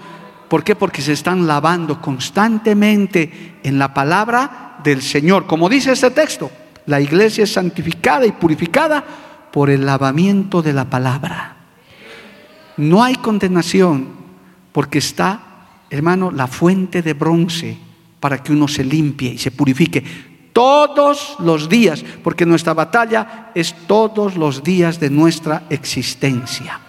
[0.48, 0.74] ¿Por qué?
[0.74, 5.46] Porque se están lavando constantemente en la palabra del Señor.
[5.46, 6.50] Como dice este texto,
[6.86, 9.04] la iglesia es santificada y purificada
[9.52, 11.56] por el lavamiento de la palabra.
[12.76, 14.08] No hay condenación
[14.72, 15.40] porque está,
[15.90, 17.76] hermano, la fuente de bronce
[18.20, 20.02] para que uno se limpie y se purifique
[20.52, 26.80] todos los días, porque nuestra batalla es todos los días de nuestra existencia.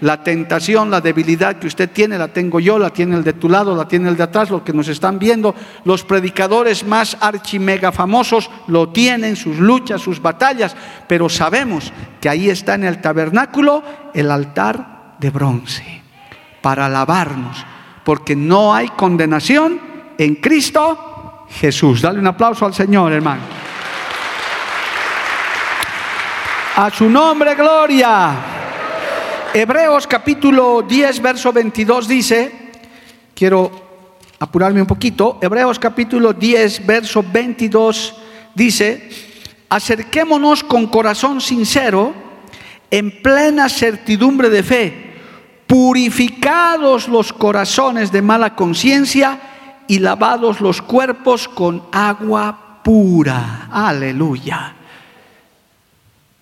[0.00, 3.48] La tentación, la debilidad que usted tiene, la tengo yo, la tiene el de tu
[3.48, 5.54] lado, la tiene el de atrás, lo que nos están viendo.
[5.84, 10.76] Los predicadores más archimega famosos lo tienen, sus luchas, sus batallas,
[11.08, 13.82] pero sabemos que ahí está en el tabernáculo
[14.14, 16.02] el altar de bronce
[16.60, 17.64] para lavarnos,
[18.04, 19.80] porque no hay condenación
[20.16, 22.02] en Cristo Jesús.
[22.02, 23.42] Dale un aplauso al Señor, hermano.
[26.76, 28.57] A su nombre, gloria.
[29.54, 32.52] Hebreos capítulo 10, verso 22 dice,
[33.34, 33.72] quiero
[34.38, 38.14] apurarme un poquito, Hebreos capítulo 10, verso 22
[38.54, 39.08] dice,
[39.70, 42.12] acerquémonos con corazón sincero,
[42.90, 45.14] en plena certidumbre de fe,
[45.66, 49.40] purificados los corazones de mala conciencia
[49.88, 53.68] y lavados los cuerpos con agua pura.
[53.72, 54.74] Aleluya.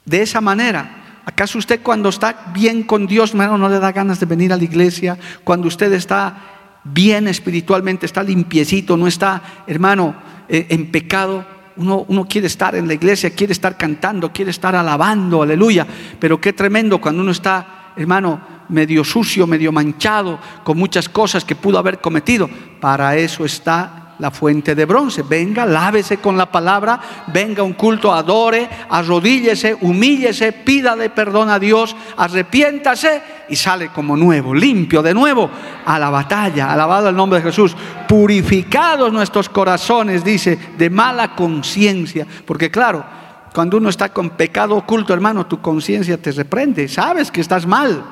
[0.04, 0.95] De esa manera
[1.26, 4.56] ¿Acaso usted cuando está bien con Dios, hermano, no le da ganas de venir a
[4.56, 5.18] la iglesia?
[5.42, 6.36] Cuando usted está
[6.84, 10.14] bien espiritualmente, está limpiecito, no está, hermano,
[10.48, 11.44] eh, en pecado.
[11.78, 15.84] Uno, uno, quiere estar en la iglesia, quiere estar cantando, quiere estar alabando, aleluya.
[16.20, 21.56] Pero qué tremendo cuando uno está, hermano, medio sucio, medio manchado, con muchas cosas que
[21.56, 22.48] pudo haber cometido.
[22.80, 25.22] Para eso está la fuente de bronce.
[25.22, 31.94] Venga, lávese con la palabra, venga un culto, adore, arrodíllese, humíllese, pídale perdón a Dios,
[32.16, 35.50] arrepiéntase y sale como nuevo, limpio de nuevo
[35.84, 36.72] a la batalla.
[36.72, 37.76] Alabado el nombre de Jesús.
[38.08, 42.26] Purificados nuestros corazones, dice, de mala conciencia.
[42.44, 43.04] Porque claro,
[43.52, 46.88] cuando uno está con pecado oculto, hermano, tu conciencia te reprende.
[46.88, 48.04] Sabes que estás mal.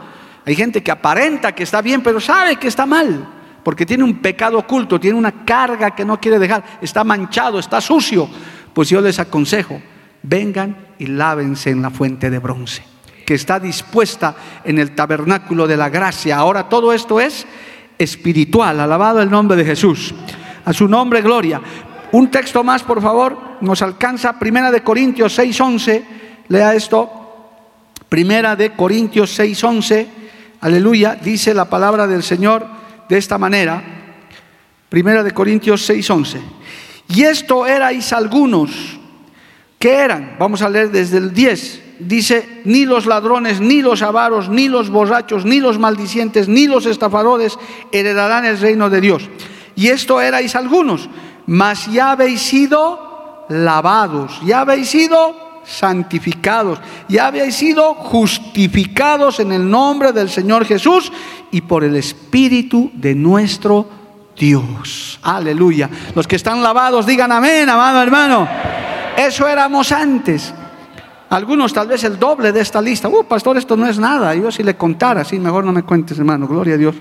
[0.47, 3.34] Hay gente que aparenta que está bien, pero sabe que está mal
[3.65, 7.81] porque tiene un pecado oculto, tiene una carga que no quiere dejar, está manchado, está
[7.81, 8.29] sucio,
[8.73, 9.81] pues yo les aconsejo,
[10.23, 12.85] vengan y lávense en la fuente de bronce,
[13.27, 16.37] que está dispuesta en el tabernáculo de la gracia.
[16.37, 17.47] Ahora todo esto es
[17.99, 18.81] espiritual.
[18.81, 20.15] Alabado el nombre de Jesús.
[20.65, 21.61] A su nombre, gloria.
[22.13, 26.05] Un texto más, por favor, nos alcanza Primera de Corintios 6:11.
[26.49, 27.11] Lea esto.
[28.09, 30.07] Primera de Corintios 6:11.
[30.61, 33.83] Aleluya, dice la palabra del Señor de esta manera.
[34.89, 36.41] Primera de Corintios 6:11.
[37.09, 38.71] Y esto erais algunos.
[39.79, 40.37] ¿Qué eran?
[40.39, 44.91] Vamos a leer desde el 10 dice, ni los ladrones, ni los avaros, ni los
[44.91, 47.59] borrachos, ni los maldicientes, ni los estafadores
[47.93, 49.29] heredarán el reino de Dios.
[49.77, 51.09] Y esto erais algunos,
[51.47, 59.69] mas ya habéis sido lavados, ya habéis sido santificados, ya habéis sido justificados en el
[59.69, 61.11] nombre del Señor Jesús
[61.51, 63.89] y por el Espíritu de nuestro
[64.37, 65.19] Dios.
[65.23, 65.89] Aleluya.
[66.15, 68.49] Los que están lavados digan amén, amado hermano.
[69.17, 70.53] Eso éramos antes.
[71.31, 73.09] Algunos tal vez el doble de esta lista.
[73.09, 74.35] Uh, pastor, esto no es nada.
[74.35, 76.47] Yo si le contara, sí, mejor no me cuentes, hermano.
[76.47, 76.95] Gloria a Dios.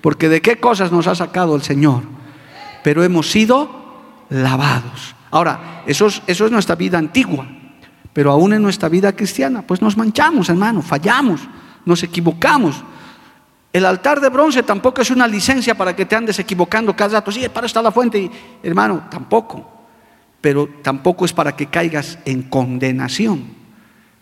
[0.00, 2.02] Porque de qué cosas nos ha sacado el Señor.
[2.82, 3.68] Pero hemos sido
[4.28, 5.14] lavados.
[5.30, 7.46] Ahora, eso es, eso es nuestra vida antigua.
[8.16, 11.42] Pero aún en nuestra vida cristiana, pues nos manchamos, hermano, fallamos,
[11.84, 12.82] nos equivocamos.
[13.70, 17.30] El altar de bronce tampoco es una licencia para que te andes equivocando cada rato.
[17.30, 18.30] Sí, para está la fuente.
[18.62, 19.70] hermano, tampoco.
[20.40, 23.54] Pero tampoco es para que caigas en condenación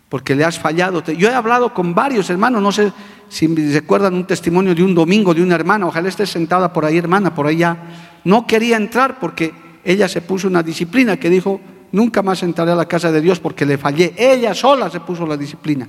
[0.08, 1.04] porque le has fallado.
[1.04, 2.92] Yo he hablado con varios hermanos, no sé
[3.28, 6.98] si recuerdan un testimonio de un domingo de una hermana, ojalá esté sentada por ahí
[6.98, 7.76] hermana, por allá.
[8.24, 9.54] No quería entrar porque
[9.84, 11.60] ella se puso una disciplina que dijo,
[11.92, 14.14] nunca más entraré a la casa de Dios porque le fallé.
[14.16, 15.88] Ella sola se puso la disciplina.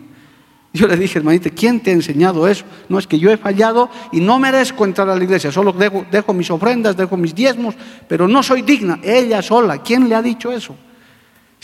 [0.74, 2.66] Yo le dije, hermanita, ¿quién te ha enseñado eso?
[2.90, 6.06] No es que yo he fallado y no merezco entrar a la iglesia, solo dejo,
[6.12, 7.76] dejo mis ofrendas, dejo mis diezmos,
[8.10, 9.00] pero no soy digna.
[9.02, 10.76] Ella sola, ¿quién le ha dicho eso?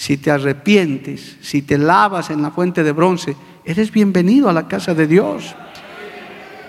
[0.02, 4.68] si te arrepientes, si te lavas en la fuente de bronce, eres bienvenido a la
[4.68, 5.56] casa de Dios.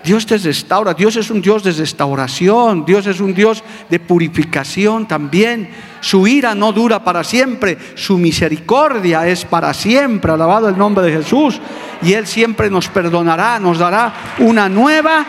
[0.03, 5.07] Dios te restaura, Dios es un Dios de restauración, Dios es un Dios de purificación
[5.07, 5.69] también.
[6.01, 11.13] Su ira no dura para siempre, su misericordia es para siempre, alabado el nombre de
[11.13, 11.61] Jesús.
[12.01, 15.25] Y Él siempre nos perdonará, nos dará una nueva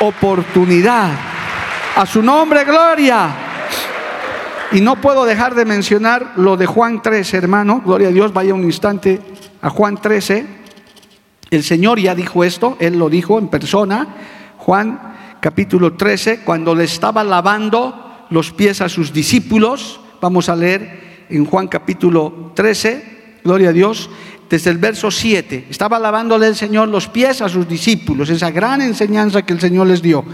[0.00, 1.10] oportunidad.
[1.96, 3.30] A su nombre, gloria.
[4.72, 7.82] Y no puedo dejar de mencionar lo de Juan 13, hermano.
[7.84, 9.18] Gloria a Dios, vaya un instante
[9.62, 10.59] a Juan 13.
[11.50, 14.16] El Señor ya dijo esto, Él lo dijo en persona.
[14.58, 20.00] Juan capítulo 13, cuando le estaba lavando los pies a sus discípulos.
[20.20, 24.10] Vamos a leer en Juan capítulo 13, gloria a Dios,
[24.48, 25.66] desde el verso 7.
[25.70, 29.86] Estaba lavándole el Señor los pies a sus discípulos, esa gran enseñanza que el Señor
[29.86, 30.24] les dio.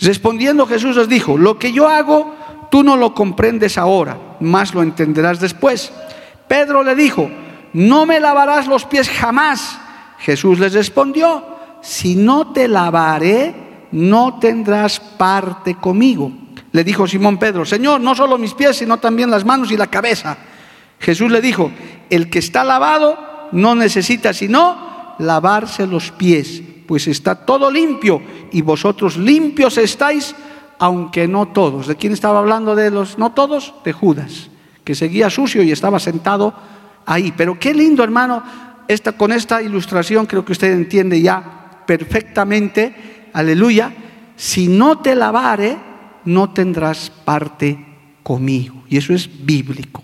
[0.00, 2.34] Respondiendo Jesús les dijo, lo que yo hago
[2.74, 5.92] Tú no lo comprendes ahora, más lo entenderás después.
[6.48, 7.30] Pedro le dijo,
[7.72, 9.78] no me lavarás los pies jamás.
[10.24, 11.44] Jesús les respondió,
[11.82, 13.54] si no te lavaré,
[13.92, 16.32] no tendrás parte conmigo.
[16.72, 19.88] Le dijo Simón Pedro, Señor, no solo mis pies, sino también las manos y la
[19.88, 20.38] cabeza.
[20.98, 21.70] Jesús le dijo,
[22.08, 23.18] el que está lavado
[23.52, 30.34] no necesita sino lavarse los pies, pues está todo limpio y vosotros limpios estáis
[30.78, 31.86] aunque no todos.
[31.86, 33.74] ¿De quién estaba hablando de los no todos?
[33.84, 34.48] De Judas,
[34.84, 36.54] que seguía sucio y estaba sentado
[37.04, 37.34] ahí.
[37.36, 38.42] Pero qué lindo, hermano,
[38.88, 43.92] esta, con esta ilustración creo que usted entiende ya perfectamente, aleluya,
[44.36, 45.76] si no te lavare,
[46.24, 47.78] no tendrás parte
[48.22, 48.84] conmigo.
[48.88, 50.02] Y eso es bíblico.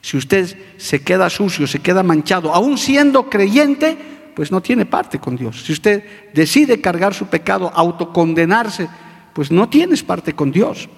[0.00, 3.96] Si usted se queda sucio, se queda manchado, aún siendo creyente,
[4.34, 5.62] pues no tiene parte con Dios.
[5.64, 8.88] Si usted decide cargar su pecado, autocondenarse,
[9.32, 10.88] pues no tienes parte con Dios.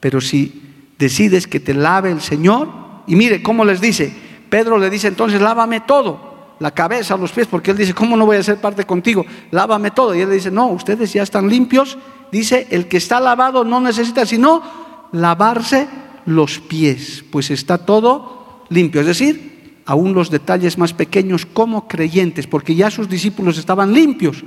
[0.00, 0.62] Pero si
[0.98, 2.68] decides que te lave el Señor,
[3.06, 4.12] y mire cómo les dice,
[4.48, 6.31] Pedro le dice entonces, lávame todo,
[6.62, 9.26] la cabeza, los pies, porque él dice, ¿cómo no voy a hacer parte contigo?
[9.50, 10.14] Lávame todo.
[10.14, 11.98] Y él dice, no, ustedes ya están limpios.
[12.30, 14.62] Dice, el que está lavado no necesita sino
[15.10, 15.88] lavarse
[16.24, 19.00] los pies, pues está todo limpio.
[19.00, 24.44] Es decir, aún los detalles más pequeños como creyentes, porque ya sus discípulos estaban limpios,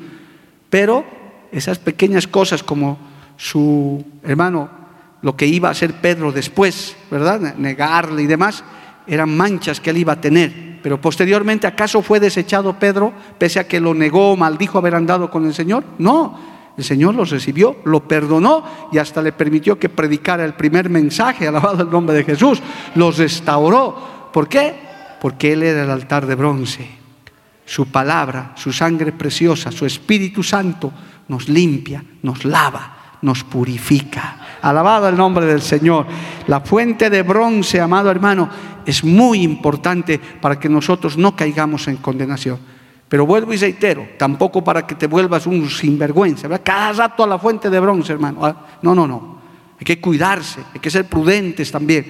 [0.69, 1.03] pero
[1.51, 2.97] esas pequeñas cosas como
[3.35, 4.69] su hermano,
[5.21, 7.55] lo que iba a hacer Pedro después, ¿verdad?
[7.57, 8.63] Negarle y demás,
[9.07, 10.79] eran manchas que él iba a tener.
[10.81, 15.45] Pero posteriormente, ¿acaso fue desechado Pedro, pese a que lo negó, maldijo haber andado con
[15.45, 15.83] el Señor?
[15.97, 16.37] No,
[16.77, 21.47] el Señor los recibió, lo perdonó y hasta le permitió que predicara el primer mensaje,
[21.47, 22.61] alabado el nombre de Jesús.
[22.95, 24.29] Los restauró.
[24.31, 24.75] ¿Por qué?
[25.21, 26.87] Porque Él era el altar de bronce.
[27.65, 30.91] Su palabra, su sangre preciosa, su Espíritu Santo
[31.27, 34.57] nos limpia, nos lava nos purifica.
[34.61, 36.05] Alabado el nombre del Señor.
[36.47, 38.49] La fuente de bronce, amado hermano,
[38.85, 42.59] es muy importante para que nosotros no caigamos en condenación.
[43.07, 46.49] Pero vuelvo y reitero, tampoco para que te vuelvas un sinvergüenza.
[46.59, 48.45] Cada rato a la fuente de bronce, hermano.
[48.45, 49.35] Ah, no, no, no.
[49.79, 52.05] Hay que cuidarse, hay que ser prudentes también.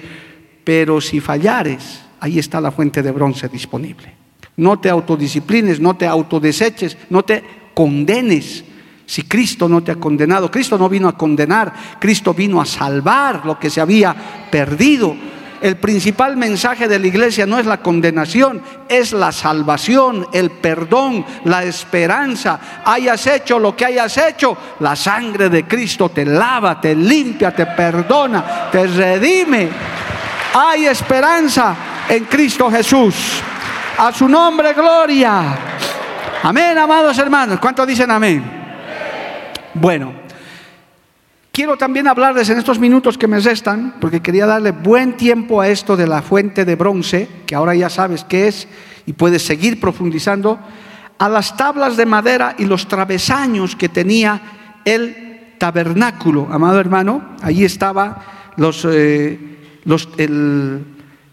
[0.64, 4.14] Pero si fallares, ahí está la fuente de bronce disponible.
[4.56, 7.44] No te autodisciplines, no te autodeseches, no te
[7.74, 8.64] condenes.
[9.06, 13.46] Si Cristo no te ha condenado, Cristo no vino a condenar, Cristo vino a salvar
[13.46, 14.14] lo que se había
[14.50, 15.16] perdido.
[15.60, 21.24] El principal mensaje de la iglesia no es la condenación, es la salvación, el perdón,
[21.44, 22.82] la esperanza.
[22.84, 27.64] Hayas hecho lo que hayas hecho, la sangre de Cristo te lava, te limpia, te
[27.66, 29.68] perdona, te redime.
[30.52, 31.76] Hay esperanza
[32.08, 33.14] en Cristo Jesús.
[33.98, 35.58] A su nombre, gloria.
[36.42, 37.58] Amén, amados hermanos.
[37.58, 38.55] ¿Cuántos dicen amén?
[39.80, 40.26] Bueno.
[41.52, 45.68] Quiero también hablarles en estos minutos que me restan, porque quería darle buen tiempo a
[45.68, 48.68] esto de la fuente de bronce, que ahora ya sabes qué es
[49.06, 50.58] y puedes seguir profundizando,
[51.16, 54.42] a las tablas de madera y los travesaños que tenía
[54.84, 57.36] el tabernáculo, amado hermano.
[57.40, 59.38] Allí estaba los, eh,
[59.84, 60.10] los,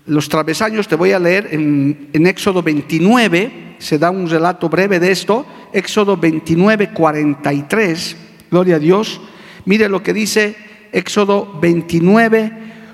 [0.05, 5.01] los, travesaños, te voy a leer en, en Éxodo 29, se da un relato breve
[5.01, 8.17] de esto, Éxodo 29, 43,
[8.53, 9.19] gloria a Dios.
[9.65, 10.55] Mire lo que dice
[10.91, 12.51] Éxodo 29,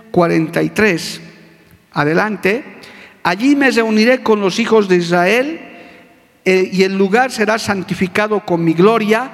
[0.10, 1.22] 43.
[1.92, 2.64] Adelante.
[3.24, 5.60] Allí me reuniré con los hijos de Israel
[6.46, 9.32] eh, y el lugar será santificado con mi gloria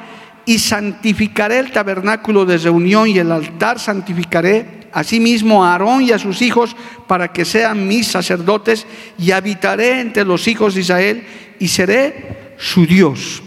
[0.48, 6.18] y santificaré el tabernáculo de reunión y el altar santificaré asimismo a Aarón y a
[6.18, 6.76] sus hijos
[7.08, 8.88] para que sean mis sacerdotes
[9.20, 11.24] y habitaré entre los hijos de Israel
[11.60, 13.44] y seré su Dios.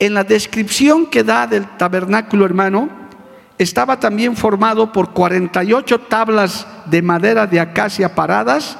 [0.00, 2.88] En la descripción que da del tabernáculo, hermano,
[3.58, 8.78] estaba también formado por 48 tablas de madera de acacia paradas.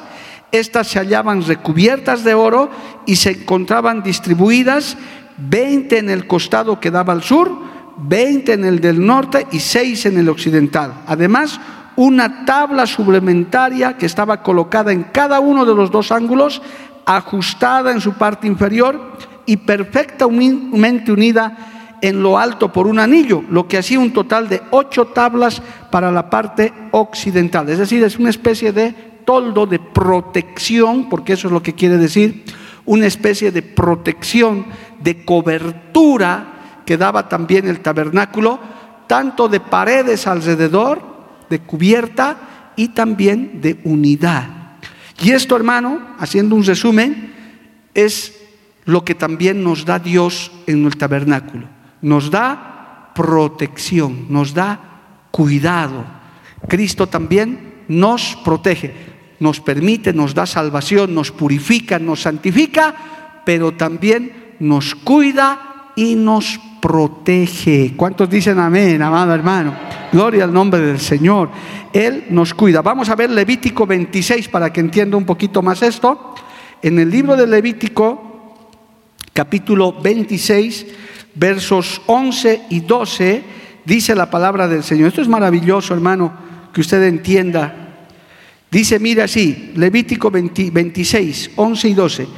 [0.50, 2.70] Estas se hallaban recubiertas de oro
[3.04, 4.96] y se encontraban distribuidas
[5.36, 7.52] 20 en el costado que daba al sur,
[7.98, 11.02] 20 en el del norte y 6 en el occidental.
[11.06, 11.60] Además,
[11.96, 16.62] una tabla suplementaria que estaba colocada en cada uno de los dos ángulos,
[17.04, 23.68] ajustada en su parte inferior y perfectamente unida en lo alto por un anillo, lo
[23.68, 27.68] que hacía un total de ocho tablas para la parte occidental.
[27.68, 28.92] Es decir, es una especie de
[29.24, 32.44] toldo de protección, porque eso es lo que quiere decir,
[32.86, 34.66] una especie de protección,
[35.02, 38.58] de cobertura que daba también el tabernáculo,
[39.06, 41.02] tanto de paredes alrededor,
[41.48, 44.48] de cubierta y también de unidad.
[45.22, 47.34] Y esto, hermano, haciendo un resumen,
[47.94, 48.39] es
[48.90, 54.80] lo que también nos da Dios en el tabernáculo nos da protección, nos da
[55.30, 56.04] cuidado.
[56.68, 58.94] Cristo también nos protege,
[59.40, 62.94] nos permite, nos da salvación, nos purifica, nos santifica,
[63.44, 67.94] pero también nos cuida y nos protege.
[67.96, 69.74] ¿Cuántos dicen amén, amado hermano?
[70.12, 71.50] Gloria al nombre del Señor.
[71.92, 72.82] Él nos cuida.
[72.82, 76.34] Vamos a ver Levítico 26 para que entienda un poquito más esto.
[76.82, 78.29] En el libro de Levítico,
[79.32, 80.86] capítulo 26,
[81.34, 83.42] versos 11 y 12,
[83.84, 85.08] dice la palabra del Señor.
[85.08, 86.32] Esto es maravilloso, hermano,
[86.72, 88.06] que usted entienda.
[88.70, 92.28] Dice, mira así, Levítico 26, 11 y 12.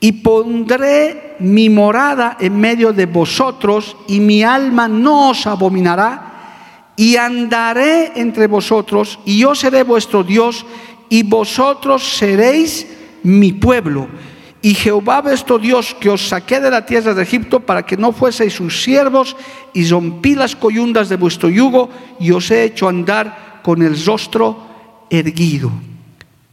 [0.00, 7.16] Y pondré mi morada en medio de vosotros, y mi alma no os abominará, y
[7.16, 10.66] andaré entre vosotros, y yo seré vuestro Dios,
[11.08, 12.86] y vosotros seréis
[13.22, 14.08] mi pueblo.
[14.64, 18.12] Y Jehová vuestro Dios que os saqué de la tierra de Egipto para que no
[18.12, 19.36] fueseis sus siervos
[19.74, 24.56] y rompí las coyundas de vuestro yugo y os he hecho andar con el rostro
[25.10, 25.70] erguido.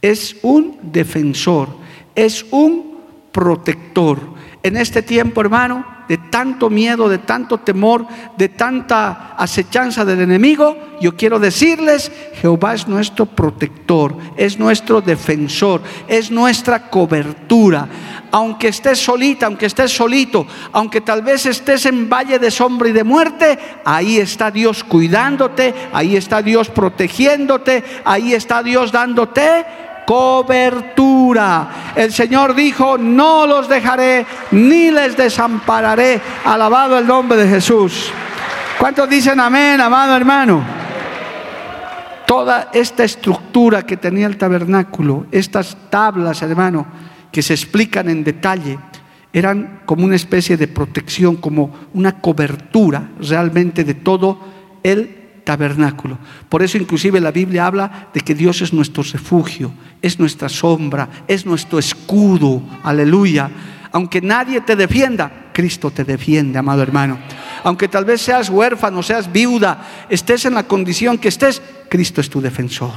[0.02, 1.70] Es un defensor,
[2.14, 2.98] es un
[3.32, 4.20] protector.
[4.62, 5.82] En este tiempo, hermano,
[6.12, 8.06] de tanto miedo, de tanto temor,
[8.36, 15.80] de tanta acechanza del enemigo, yo quiero decirles, Jehová es nuestro protector, es nuestro defensor,
[16.06, 17.88] es nuestra cobertura.
[18.30, 22.92] Aunque estés solita, aunque estés solito, aunque tal vez estés en valle de sombra y
[22.92, 29.64] de muerte, ahí está Dios cuidándote, ahí está Dios protegiéndote, ahí está Dios dándote
[30.12, 31.92] cobertura.
[31.96, 36.20] El Señor dijo, no los dejaré ni les desampararé.
[36.44, 38.10] Alabado el nombre de Jesús.
[38.78, 40.62] ¿Cuántos dicen amén, amado hermano?
[42.26, 46.86] Toda esta estructura que tenía el tabernáculo, estas tablas, hermano,
[47.30, 48.78] que se explican en detalle,
[49.32, 54.38] eran como una especie de protección, como una cobertura realmente de todo
[54.82, 56.18] el tabernáculo.
[56.48, 61.08] Por eso inclusive la Biblia habla de que Dios es nuestro refugio, es nuestra sombra,
[61.28, 62.62] es nuestro escudo.
[62.82, 63.50] Aleluya.
[63.92, 67.18] Aunque nadie te defienda, Cristo te defiende, amado hermano.
[67.64, 72.30] Aunque tal vez seas huérfano, seas viuda, estés en la condición que estés, Cristo es
[72.30, 72.92] tu defensor.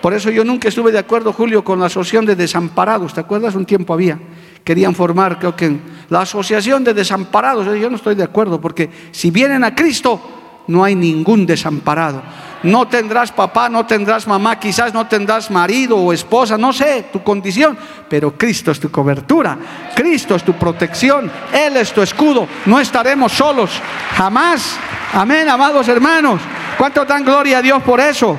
[0.00, 3.12] Por eso yo nunca estuve de acuerdo, Julio, con la asociación de desamparados.
[3.12, 3.56] ¿Te acuerdas?
[3.56, 4.18] Un tiempo había.
[4.62, 5.76] Querían formar, creo que
[6.08, 7.66] la asociación de desamparados.
[7.78, 10.35] Yo no estoy de acuerdo, porque si vienen a Cristo,
[10.68, 12.22] no hay ningún desamparado.
[12.62, 17.22] No tendrás papá, no tendrás mamá, quizás no tendrás marido o esposa, no sé tu
[17.22, 17.76] condición,
[18.08, 19.56] pero Cristo es tu cobertura,
[19.94, 23.70] Cristo es tu protección, Él es tu escudo, no estaremos solos,
[24.14, 24.78] jamás.
[25.12, 26.40] Amén, amados hermanos.
[26.76, 28.36] ¿Cuánto dan gloria a Dios por eso?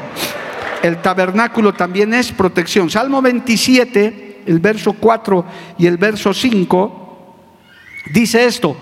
[0.83, 2.89] El tabernáculo también es protección.
[2.89, 5.45] Salmo 27, el verso 4
[5.77, 7.33] y el verso 5,
[8.13, 8.75] dice esto.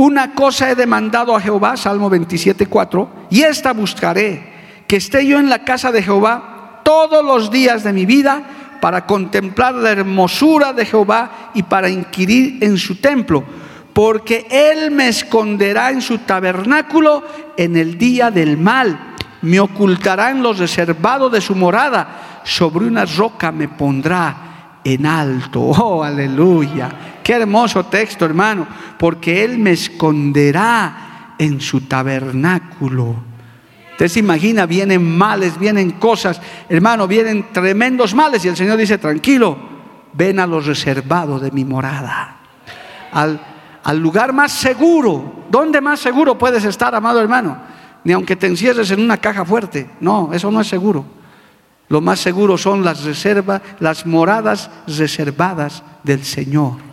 [0.00, 5.40] Una cosa he demandado a Jehová, Salmo 27, 4, y esta buscaré que esté yo
[5.40, 10.72] en la casa de Jehová todos los días de mi vida para contemplar la hermosura
[10.72, 13.42] de Jehová y para inquirir en su templo,
[13.92, 17.24] porque Él me esconderá en su tabernáculo
[17.56, 23.04] en el día del mal, me ocultará en los reservados de su morada, sobre una
[23.04, 25.60] roca me pondrá en alto.
[25.60, 27.17] Oh, aleluya.
[27.28, 28.66] Qué hermoso texto, hermano,
[28.98, 33.16] porque Él me esconderá en su tabernáculo.
[33.90, 38.96] Usted se imagina, vienen males, vienen cosas, hermano, vienen tremendos males y el Señor dice,
[38.96, 39.58] tranquilo,
[40.14, 42.38] ven a los reservados de mi morada,
[43.12, 43.38] al,
[43.84, 45.44] al lugar más seguro.
[45.50, 47.58] ¿Dónde más seguro puedes estar, amado hermano?
[48.04, 51.04] Ni aunque te encierres en una caja fuerte, no, eso no es seguro.
[51.88, 56.87] Lo más seguro son las reservas, las moradas reservadas del Señor.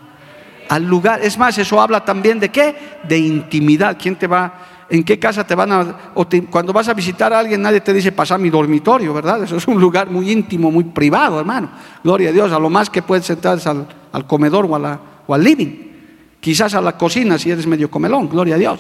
[0.70, 2.76] Al lugar, es más, eso habla también de qué?
[3.07, 3.97] De intimidad.
[3.99, 4.53] ¿Quién te va
[4.89, 6.13] en qué casa te van a...
[6.49, 9.43] cuando vas a visitar a alguien nadie te dice pasa mi dormitorio, ¿verdad?
[9.43, 11.70] Eso es un lugar muy íntimo, muy privado, hermano.
[12.03, 15.91] Gloria a Dios, a lo más que puedes sentarse al, comedor o, o, al living.
[16.39, 18.80] Quizás a la cocina si eres medio comelón, gloria a Dios.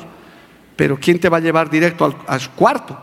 [0.75, 2.97] Pero ¿quién te va a llevar directo al, a su cuarto?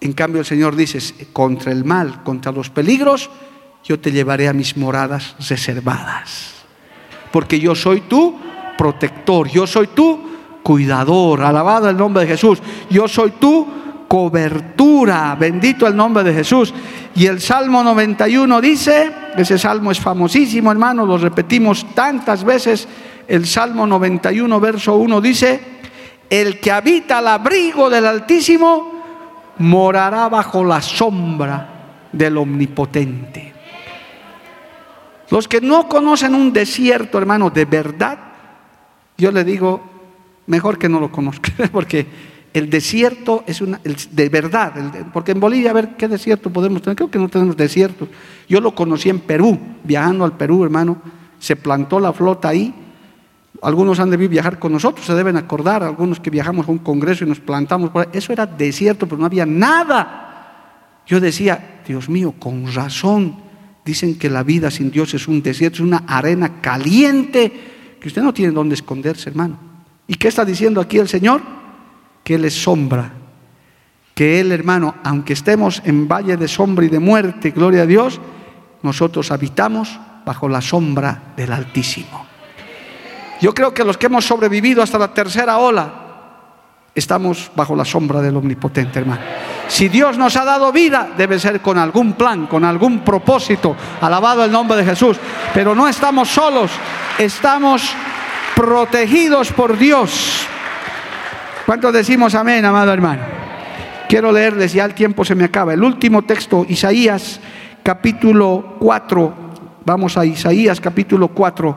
[0.00, 0.98] En cambio el Señor dice,
[1.32, 3.30] contra el mal, contra los peligros,
[3.84, 6.61] yo te llevaré a mis moradas reservadas.
[7.32, 8.38] Porque yo soy tu
[8.76, 10.20] protector, yo soy tu
[10.62, 11.42] cuidador.
[11.42, 12.62] Alabado el nombre de Jesús.
[12.90, 13.66] Yo soy tu
[14.06, 15.34] cobertura.
[15.38, 16.72] Bendito el nombre de Jesús.
[17.14, 22.88] Y el Salmo 91 dice, ese salmo es famosísimo, hermano, lo repetimos tantas veces.
[23.28, 25.60] El Salmo 91, verso 1 dice,
[26.28, 28.92] el que habita al abrigo del Altísimo
[29.58, 31.68] morará bajo la sombra
[32.12, 33.51] del Omnipotente.
[35.32, 38.18] Los que no conocen un desierto, hermano, de verdad,
[39.16, 39.80] yo le digo,
[40.46, 42.06] mejor que no lo conozca, porque
[42.52, 44.74] el desierto es una, de verdad,
[45.10, 48.10] porque en Bolivia, a ver qué desierto podemos tener, creo que no tenemos desiertos.
[48.46, 51.00] Yo lo conocí en Perú, viajando al Perú, hermano,
[51.38, 52.74] se plantó la flota ahí.
[53.62, 57.24] Algunos han debido viajar con nosotros, se deben acordar, algunos que viajamos a un congreso
[57.24, 58.08] y nos plantamos por ahí.
[58.12, 61.00] Eso era desierto, pero no había nada.
[61.06, 63.41] Yo decía, Dios mío, con razón,
[63.84, 68.22] dicen que la vida sin Dios es un desierto, es una arena caliente, que usted
[68.22, 69.58] no tiene dónde esconderse, hermano.
[70.06, 71.40] ¿Y qué está diciendo aquí el Señor?
[72.24, 73.12] Que Él es sombra.
[74.14, 78.20] Que Él, hermano, aunque estemos en valle de sombra y de muerte, gloria a Dios,
[78.82, 82.26] nosotros habitamos bajo la sombra del Altísimo.
[83.40, 86.02] Yo creo que los que hemos sobrevivido hasta la tercera ola,
[86.94, 89.22] estamos bajo la sombra del Omnipotente, hermano.
[89.72, 93.74] Si Dios nos ha dado vida, debe ser con algún plan, con algún propósito.
[94.02, 95.16] Alabado el nombre de Jesús.
[95.54, 96.70] Pero no estamos solos,
[97.18, 97.94] estamos
[98.54, 100.46] protegidos por Dios.
[101.64, 103.22] ¿Cuántos decimos amén, amado hermano?
[104.10, 105.72] Quiero leerles, ya el tiempo se me acaba.
[105.72, 107.40] El último texto, Isaías
[107.82, 109.34] capítulo 4.
[109.86, 111.76] Vamos a Isaías capítulo 4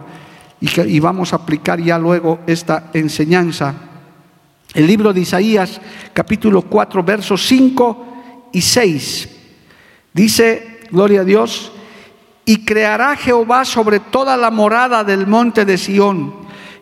[0.59, 3.73] y, y vamos a aplicar ya luego esta enseñanza.
[4.75, 5.79] El libro de Isaías
[6.11, 9.29] capítulo 4 versos 5 y 6.
[10.13, 11.71] Dice, gloria a Dios,
[12.43, 16.35] y creará Jehová sobre toda la morada del monte de Sión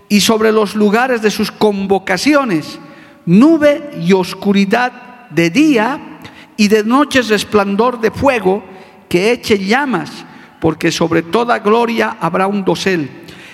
[0.10, 2.80] y sobre los lugares de sus convocaciones,
[3.28, 6.20] nube y oscuridad de día
[6.58, 8.64] y de noches resplandor de fuego
[9.08, 10.26] que eche llamas,
[10.60, 13.08] porque sobre toda gloria habrá un dosel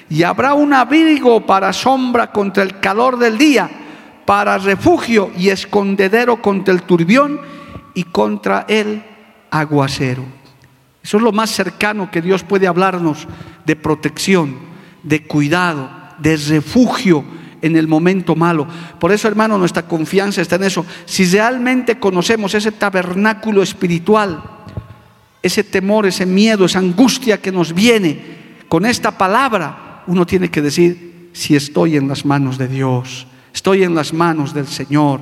[0.10, 3.70] y habrá un abrigo para sombra contra el calor del día,
[4.30, 7.42] para refugio y escondedero contra el turbión
[7.96, 9.02] y contra el
[9.50, 10.24] aguacero.
[11.02, 13.28] Eso es lo más cercano que Dios puede hablarnos
[13.66, 14.56] de protección,
[15.02, 17.26] de cuidado de refugio
[17.64, 18.68] en el momento malo.
[19.00, 20.86] Por eso, hermano, nuestra confianza está en eso.
[21.06, 24.44] Si realmente conocemos ese tabernáculo espiritual,
[25.42, 28.20] ese temor, ese miedo, esa angustia que nos viene
[28.68, 33.84] con esta palabra, uno tiene que decir, si estoy en las manos de Dios, estoy
[33.84, 35.22] en las manos del Señor,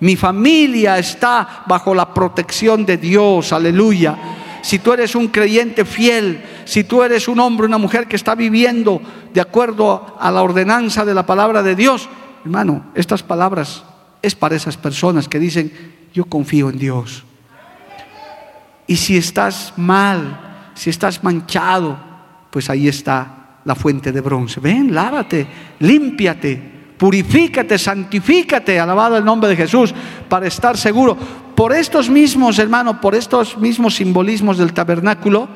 [0.00, 4.16] mi familia está bajo la protección de Dios, aleluya.
[4.62, 8.34] Si tú eres un creyente fiel, si tú eres un hombre, una mujer que está
[8.34, 9.00] viviendo
[9.32, 12.08] de acuerdo a la ordenanza de la palabra de Dios,
[12.44, 13.84] hermano, estas palabras
[14.20, 15.72] es para esas personas que dicen,
[16.12, 17.24] yo confío en Dios.
[18.86, 21.98] Y si estás mal, si estás manchado,
[22.50, 24.60] pues ahí está la fuente de bronce.
[24.60, 25.46] Ven, lávate,
[25.78, 26.73] límpiate,
[27.04, 29.94] purifícate, santifícate, alabado el nombre de Jesús,
[30.26, 31.14] para estar seguro.
[31.54, 35.46] Por estos mismos, hermano, por estos mismos simbolismos del tabernáculo,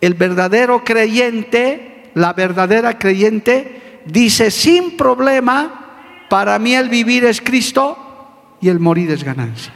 [0.00, 8.56] el verdadero creyente, la verdadera creyente, dice sin problema, para mí el vivir es Cristo
[8.60, 9.72] y el morir es ganancia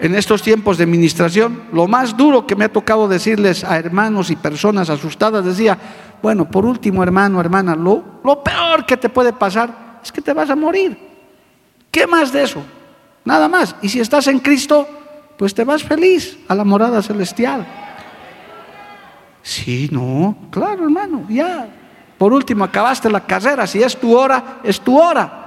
[0.00, 4.30] en estos tiempos de administración, lo más duro que me ha tocado decirles a hermanos
[4.30, 5.78] y personas asustadas, decía,
[6.22, 10.32] bueno, por último, hermano, hermana, lo, lo peor que te puede pasar es que te
[10.32, 10.98] vas a morir.
[11.90, 12.62] ¿Qué más de eso?
[13.24, 13.76] Nada más.
[13.82, 14.86] Y si estás en Cristo,
[15.36, 17.66] pues te vas feliz a la morada celestial.
[19.42, 21.68] Sí, no, claro, hermano, ya.
[22.18, 25.43] Por último, acabaste la carrera, si es tu hora, es tu hora.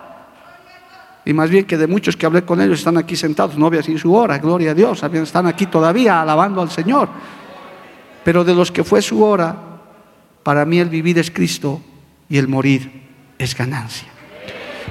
[1.27, 3.83] Y más bien que de muchos que hablé con ellos están aquí sentados, no había
[3.83, 7.09] sido su hora, gloria a Dios, están aquí todavía alabando al Señor.
[8.23, 9.53] Pero de los que fue su hora,
[10.41, 11.81] para mí el vivir es Cristo
[12.29, 14.07] y el morir es ganancia.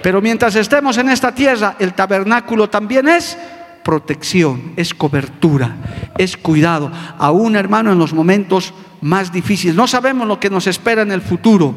[0.02, 3.38] Pero mientras estemos en esta tierra, el tabernáculo también es
[3.82, 5.74] protección, es cobertura,
[6.18, 6.92] es cuidado.
[7.16, 9.74] Aún, hermano, en los momentos más difíciles.
[9.74, 11.74] No sabemos lo que nos espera en el futuro.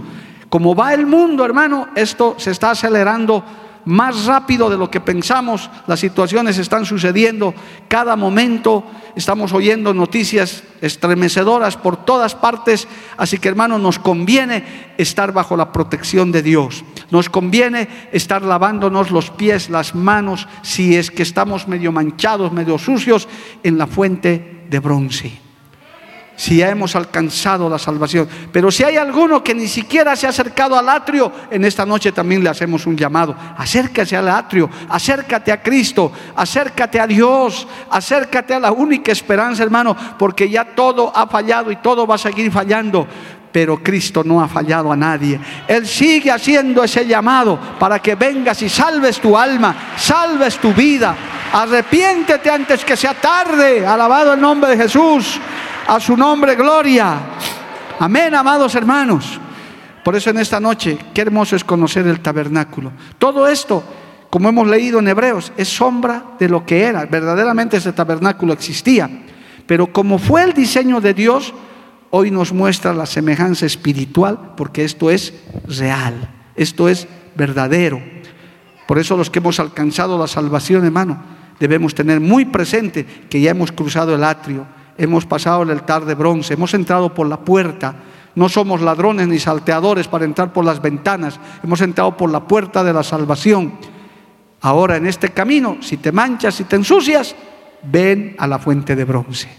[0.50, 3.42] Como va el mundo, hermano, esto se está acelerando
[3.86, 5.70] más rápido de lo que pensamos.
[5.88, 7.54] Las situaciones están sucediendo
[7.88, 8.84] cada momento.
[9.16, 12.88] Estamos oyendo noticias estremecedoras por todas partes.
[13.18, 16.84] Así que hermanos, nos conviene estar bajo la protección de Dios.
[17.12, 22.78] Nos conviene estar lavándonos los pies, las manos, si es que estamos medio manchados, medio
[22.78, 23.28] sucios,
[23.64, 25.49] en la fuente de bronce
[26.40, 28.26] si ya hemos alcanzado la salvación.
[28.50, 32.14] Pero si hay alguno que ni siquiera se ha acercado al atrio, en esta noche
[32.14, 33.36] también le hacemos un llamado.
[33.58, 39.98] Acércate al atrio, acércate a Cristo, acércate a Dios, acércate a la única esperanza, hermano,
[40.18, 43.06] porque ya todo ha fallado y todo va a seguir fallando.
[43.52, 45.38] Pero Cristo no ha fallado a nadie.
[45.68, 51.14] Él sigue haciendo ese llamado para que vengas y salves tu alma, salves tu vida.
[51.52, 53.86] Arrepiéntete antes que sea tarde.
[53.86, 55.38] Alabado el nombre de Jesús.
[55.90, 57.20] A su nombre, gloria.
[57.98, 59.40] Amén, amados hermanos.
[60.04, 62.92] Por eso en esta noche, qué hermoso es conocer el tabernáculo.
[63.18, 63.84] Todo esto,
[64.30, 67.08] como hemos leído en Hebreos, es sombra de lo que era.
[67.08, 69.10] Verdaderamente ese tabernáculo existía.
[69.66, 71.56] Pero como fue el diseño de Dios,
[72.12, 75.34] hoy nos muestra la semejanza espiritual, porque esto es
[75.66, 78.00] real, esto es verdadero.
[78.88, 81.20] Por eso los que hemos alcanzado la salvación, hermano,
[81.60, 84.68] debemos tener muy presente que ya hemos cruzado el atrio
[85.00, 87.96] hemos pasado el altar de bronce, hemos entrado por la puerta.
[88.36, 92.84] No somos ladrones ni salteadores para entrar por las ventanas, hemos entrado por la puerta
[92.84, 93.74] de la salvación.
[94.62, 97.36] Ahora en este camino, si te manchas, si te ensucias,
[97.82, 99.50] ven a la fuente de bronce.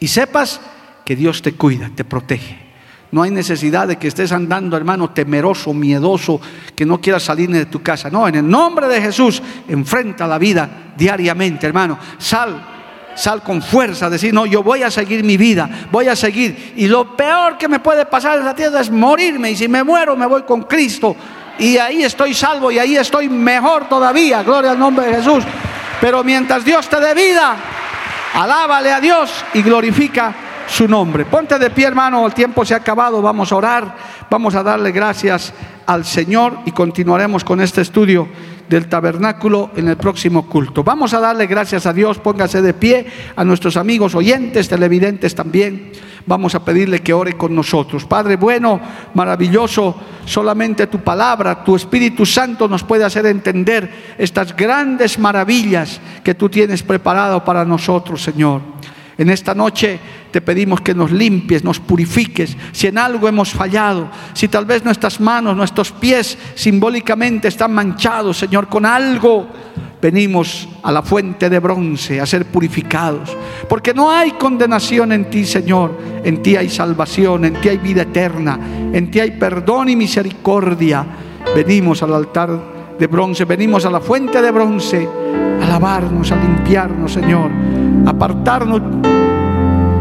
[0.00, 0.60] Y sepas
[1.04, 2.70] que Dios te cuida, te protege.
[3.12, 6.40] No hay necesidad de que estés andando, hermano, temeroso, miedoso,
[6.74, 8.08] que no quieras salir de tu casa.
[8.08, 11.98] No, en el nombre de Jesús, enfrenta la vida diariamente, hermano.
[12.18, 12.79] Sal
[13.14, 16.74] Sal con fuerza, decir, no, yo voy a seguir mi vida, voy a seguir.
[16.76, 19.50] Y lo peor que me puede pasar en la tierra es morirme.
[19.50, 21.14] Y si me muero, me voy con Cristo.
[21.58, 24.42] Y ahí estoy salvo y ahí estoy mejor todavía.
[24.42, 25.44] Gloria al nombre de Jesús.
[26.00, 27.56] Pero mientras Dios te dé vida,
[28.34, 30.34] alábale a Dios y glorifica
[30.66, 31.26] su nombre.
[31.26, 33.20] Ponte de pie, hermano, el tiempo se ha acabado.
[33.20, 33.94] Vamos a orar,
[34.30, 35.52] vamos a darle gracias
[35.84, 38.28] al Señor y continuaremos con este estudio
[38.70, 40.84] del tabernáculo en el próximo culto.
[40.84, 43.04] Vamos a darle gracias a Dios, póngase de pie,
[43.34, 45.90] a nuestros amigos oyentes, televidentes también.
[46.24, 48.04] Vamos a pedirle que ore con nosotros.
[48.04, 48.80] Padre bueno,
[49.14, 56.36] maravilloso, solamente tu palabra, tu Espíritu Santo nos puede hacer entender estas grandes maravillas que
[56.36, 58.62] tú tienes preparado para nosotros, Señor.
[59.20, 60.00] En esta noche
[60.30, 62.56] te pedimos que nos limpies, nos purifiques.
[62.72, 68.38] Si en algo hemos fallado, si tal vez nuestras manos, nuestros pies simbólicamente están manchados,
[68.38, 69.46] Señor, con algo,
[70.00, 73.36] venimos a la fuente de bronce a ser purificados.
[73.68, 75.98] Porque no hay condenación en ti, Señor.
[76.24, 78.58] En ti hay salvación, en ti hay vida eterna,
[78.90, 81.04] en ti hay perdón y misericordia.
[81.54, 85.06] Venimos al altar de bronce, venimos a la fuente de bronce
[85.60, 87.69] a lavarnos, a limpiarnos, Señor
[88.06, 88.80] apartarnos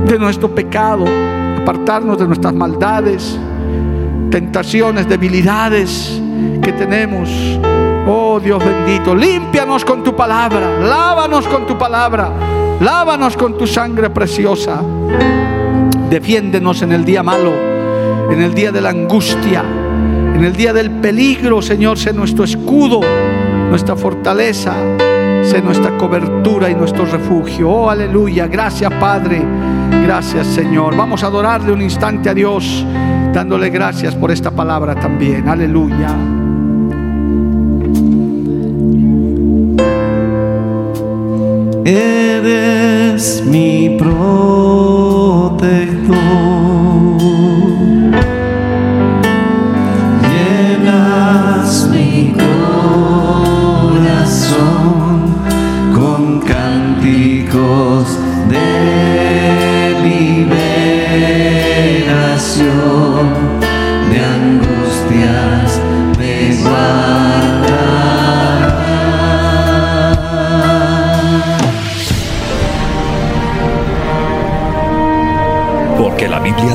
[0.06, 1.06] de nuestro pecado,
[1.62, 3.40] apartarnos de nuestras maldades.
[4.30, 6.22] tentaciones, debilidades
[6.62, 7.30] que tenemos.
[8.08, 12.32] Oh Dios bendito, límpianos con tu palabra, lávanos con tu palabra,
[12.80, 14.82] lávanos con tu sangre preciosa.
[16.10, 17.54] Defiéndenos en el día malo,
[18.32, 19.64] en el día de la angustia,
[20.36, 23.02] en el día del peligro, Señor, sé nuestro escudo,
[23.70, 24.74] nuestra fortaleza,
[25.50, 27.72] sé nuestra cobertura y nuestro refugio.
[27.72, 28.46] Oh, aleluya.
[28.46, 29.42] Gracias, Padre.
[30.04, 30.96] Gracias, Señor.
[30.96, 32.86] Vamos a adorarle un instante a Dios,
[33.34, 35.50] dándole gracias por esta palabra también.
[35.50, 36.16] Aleluya.
[41.84, 45.00] Eres mi protector.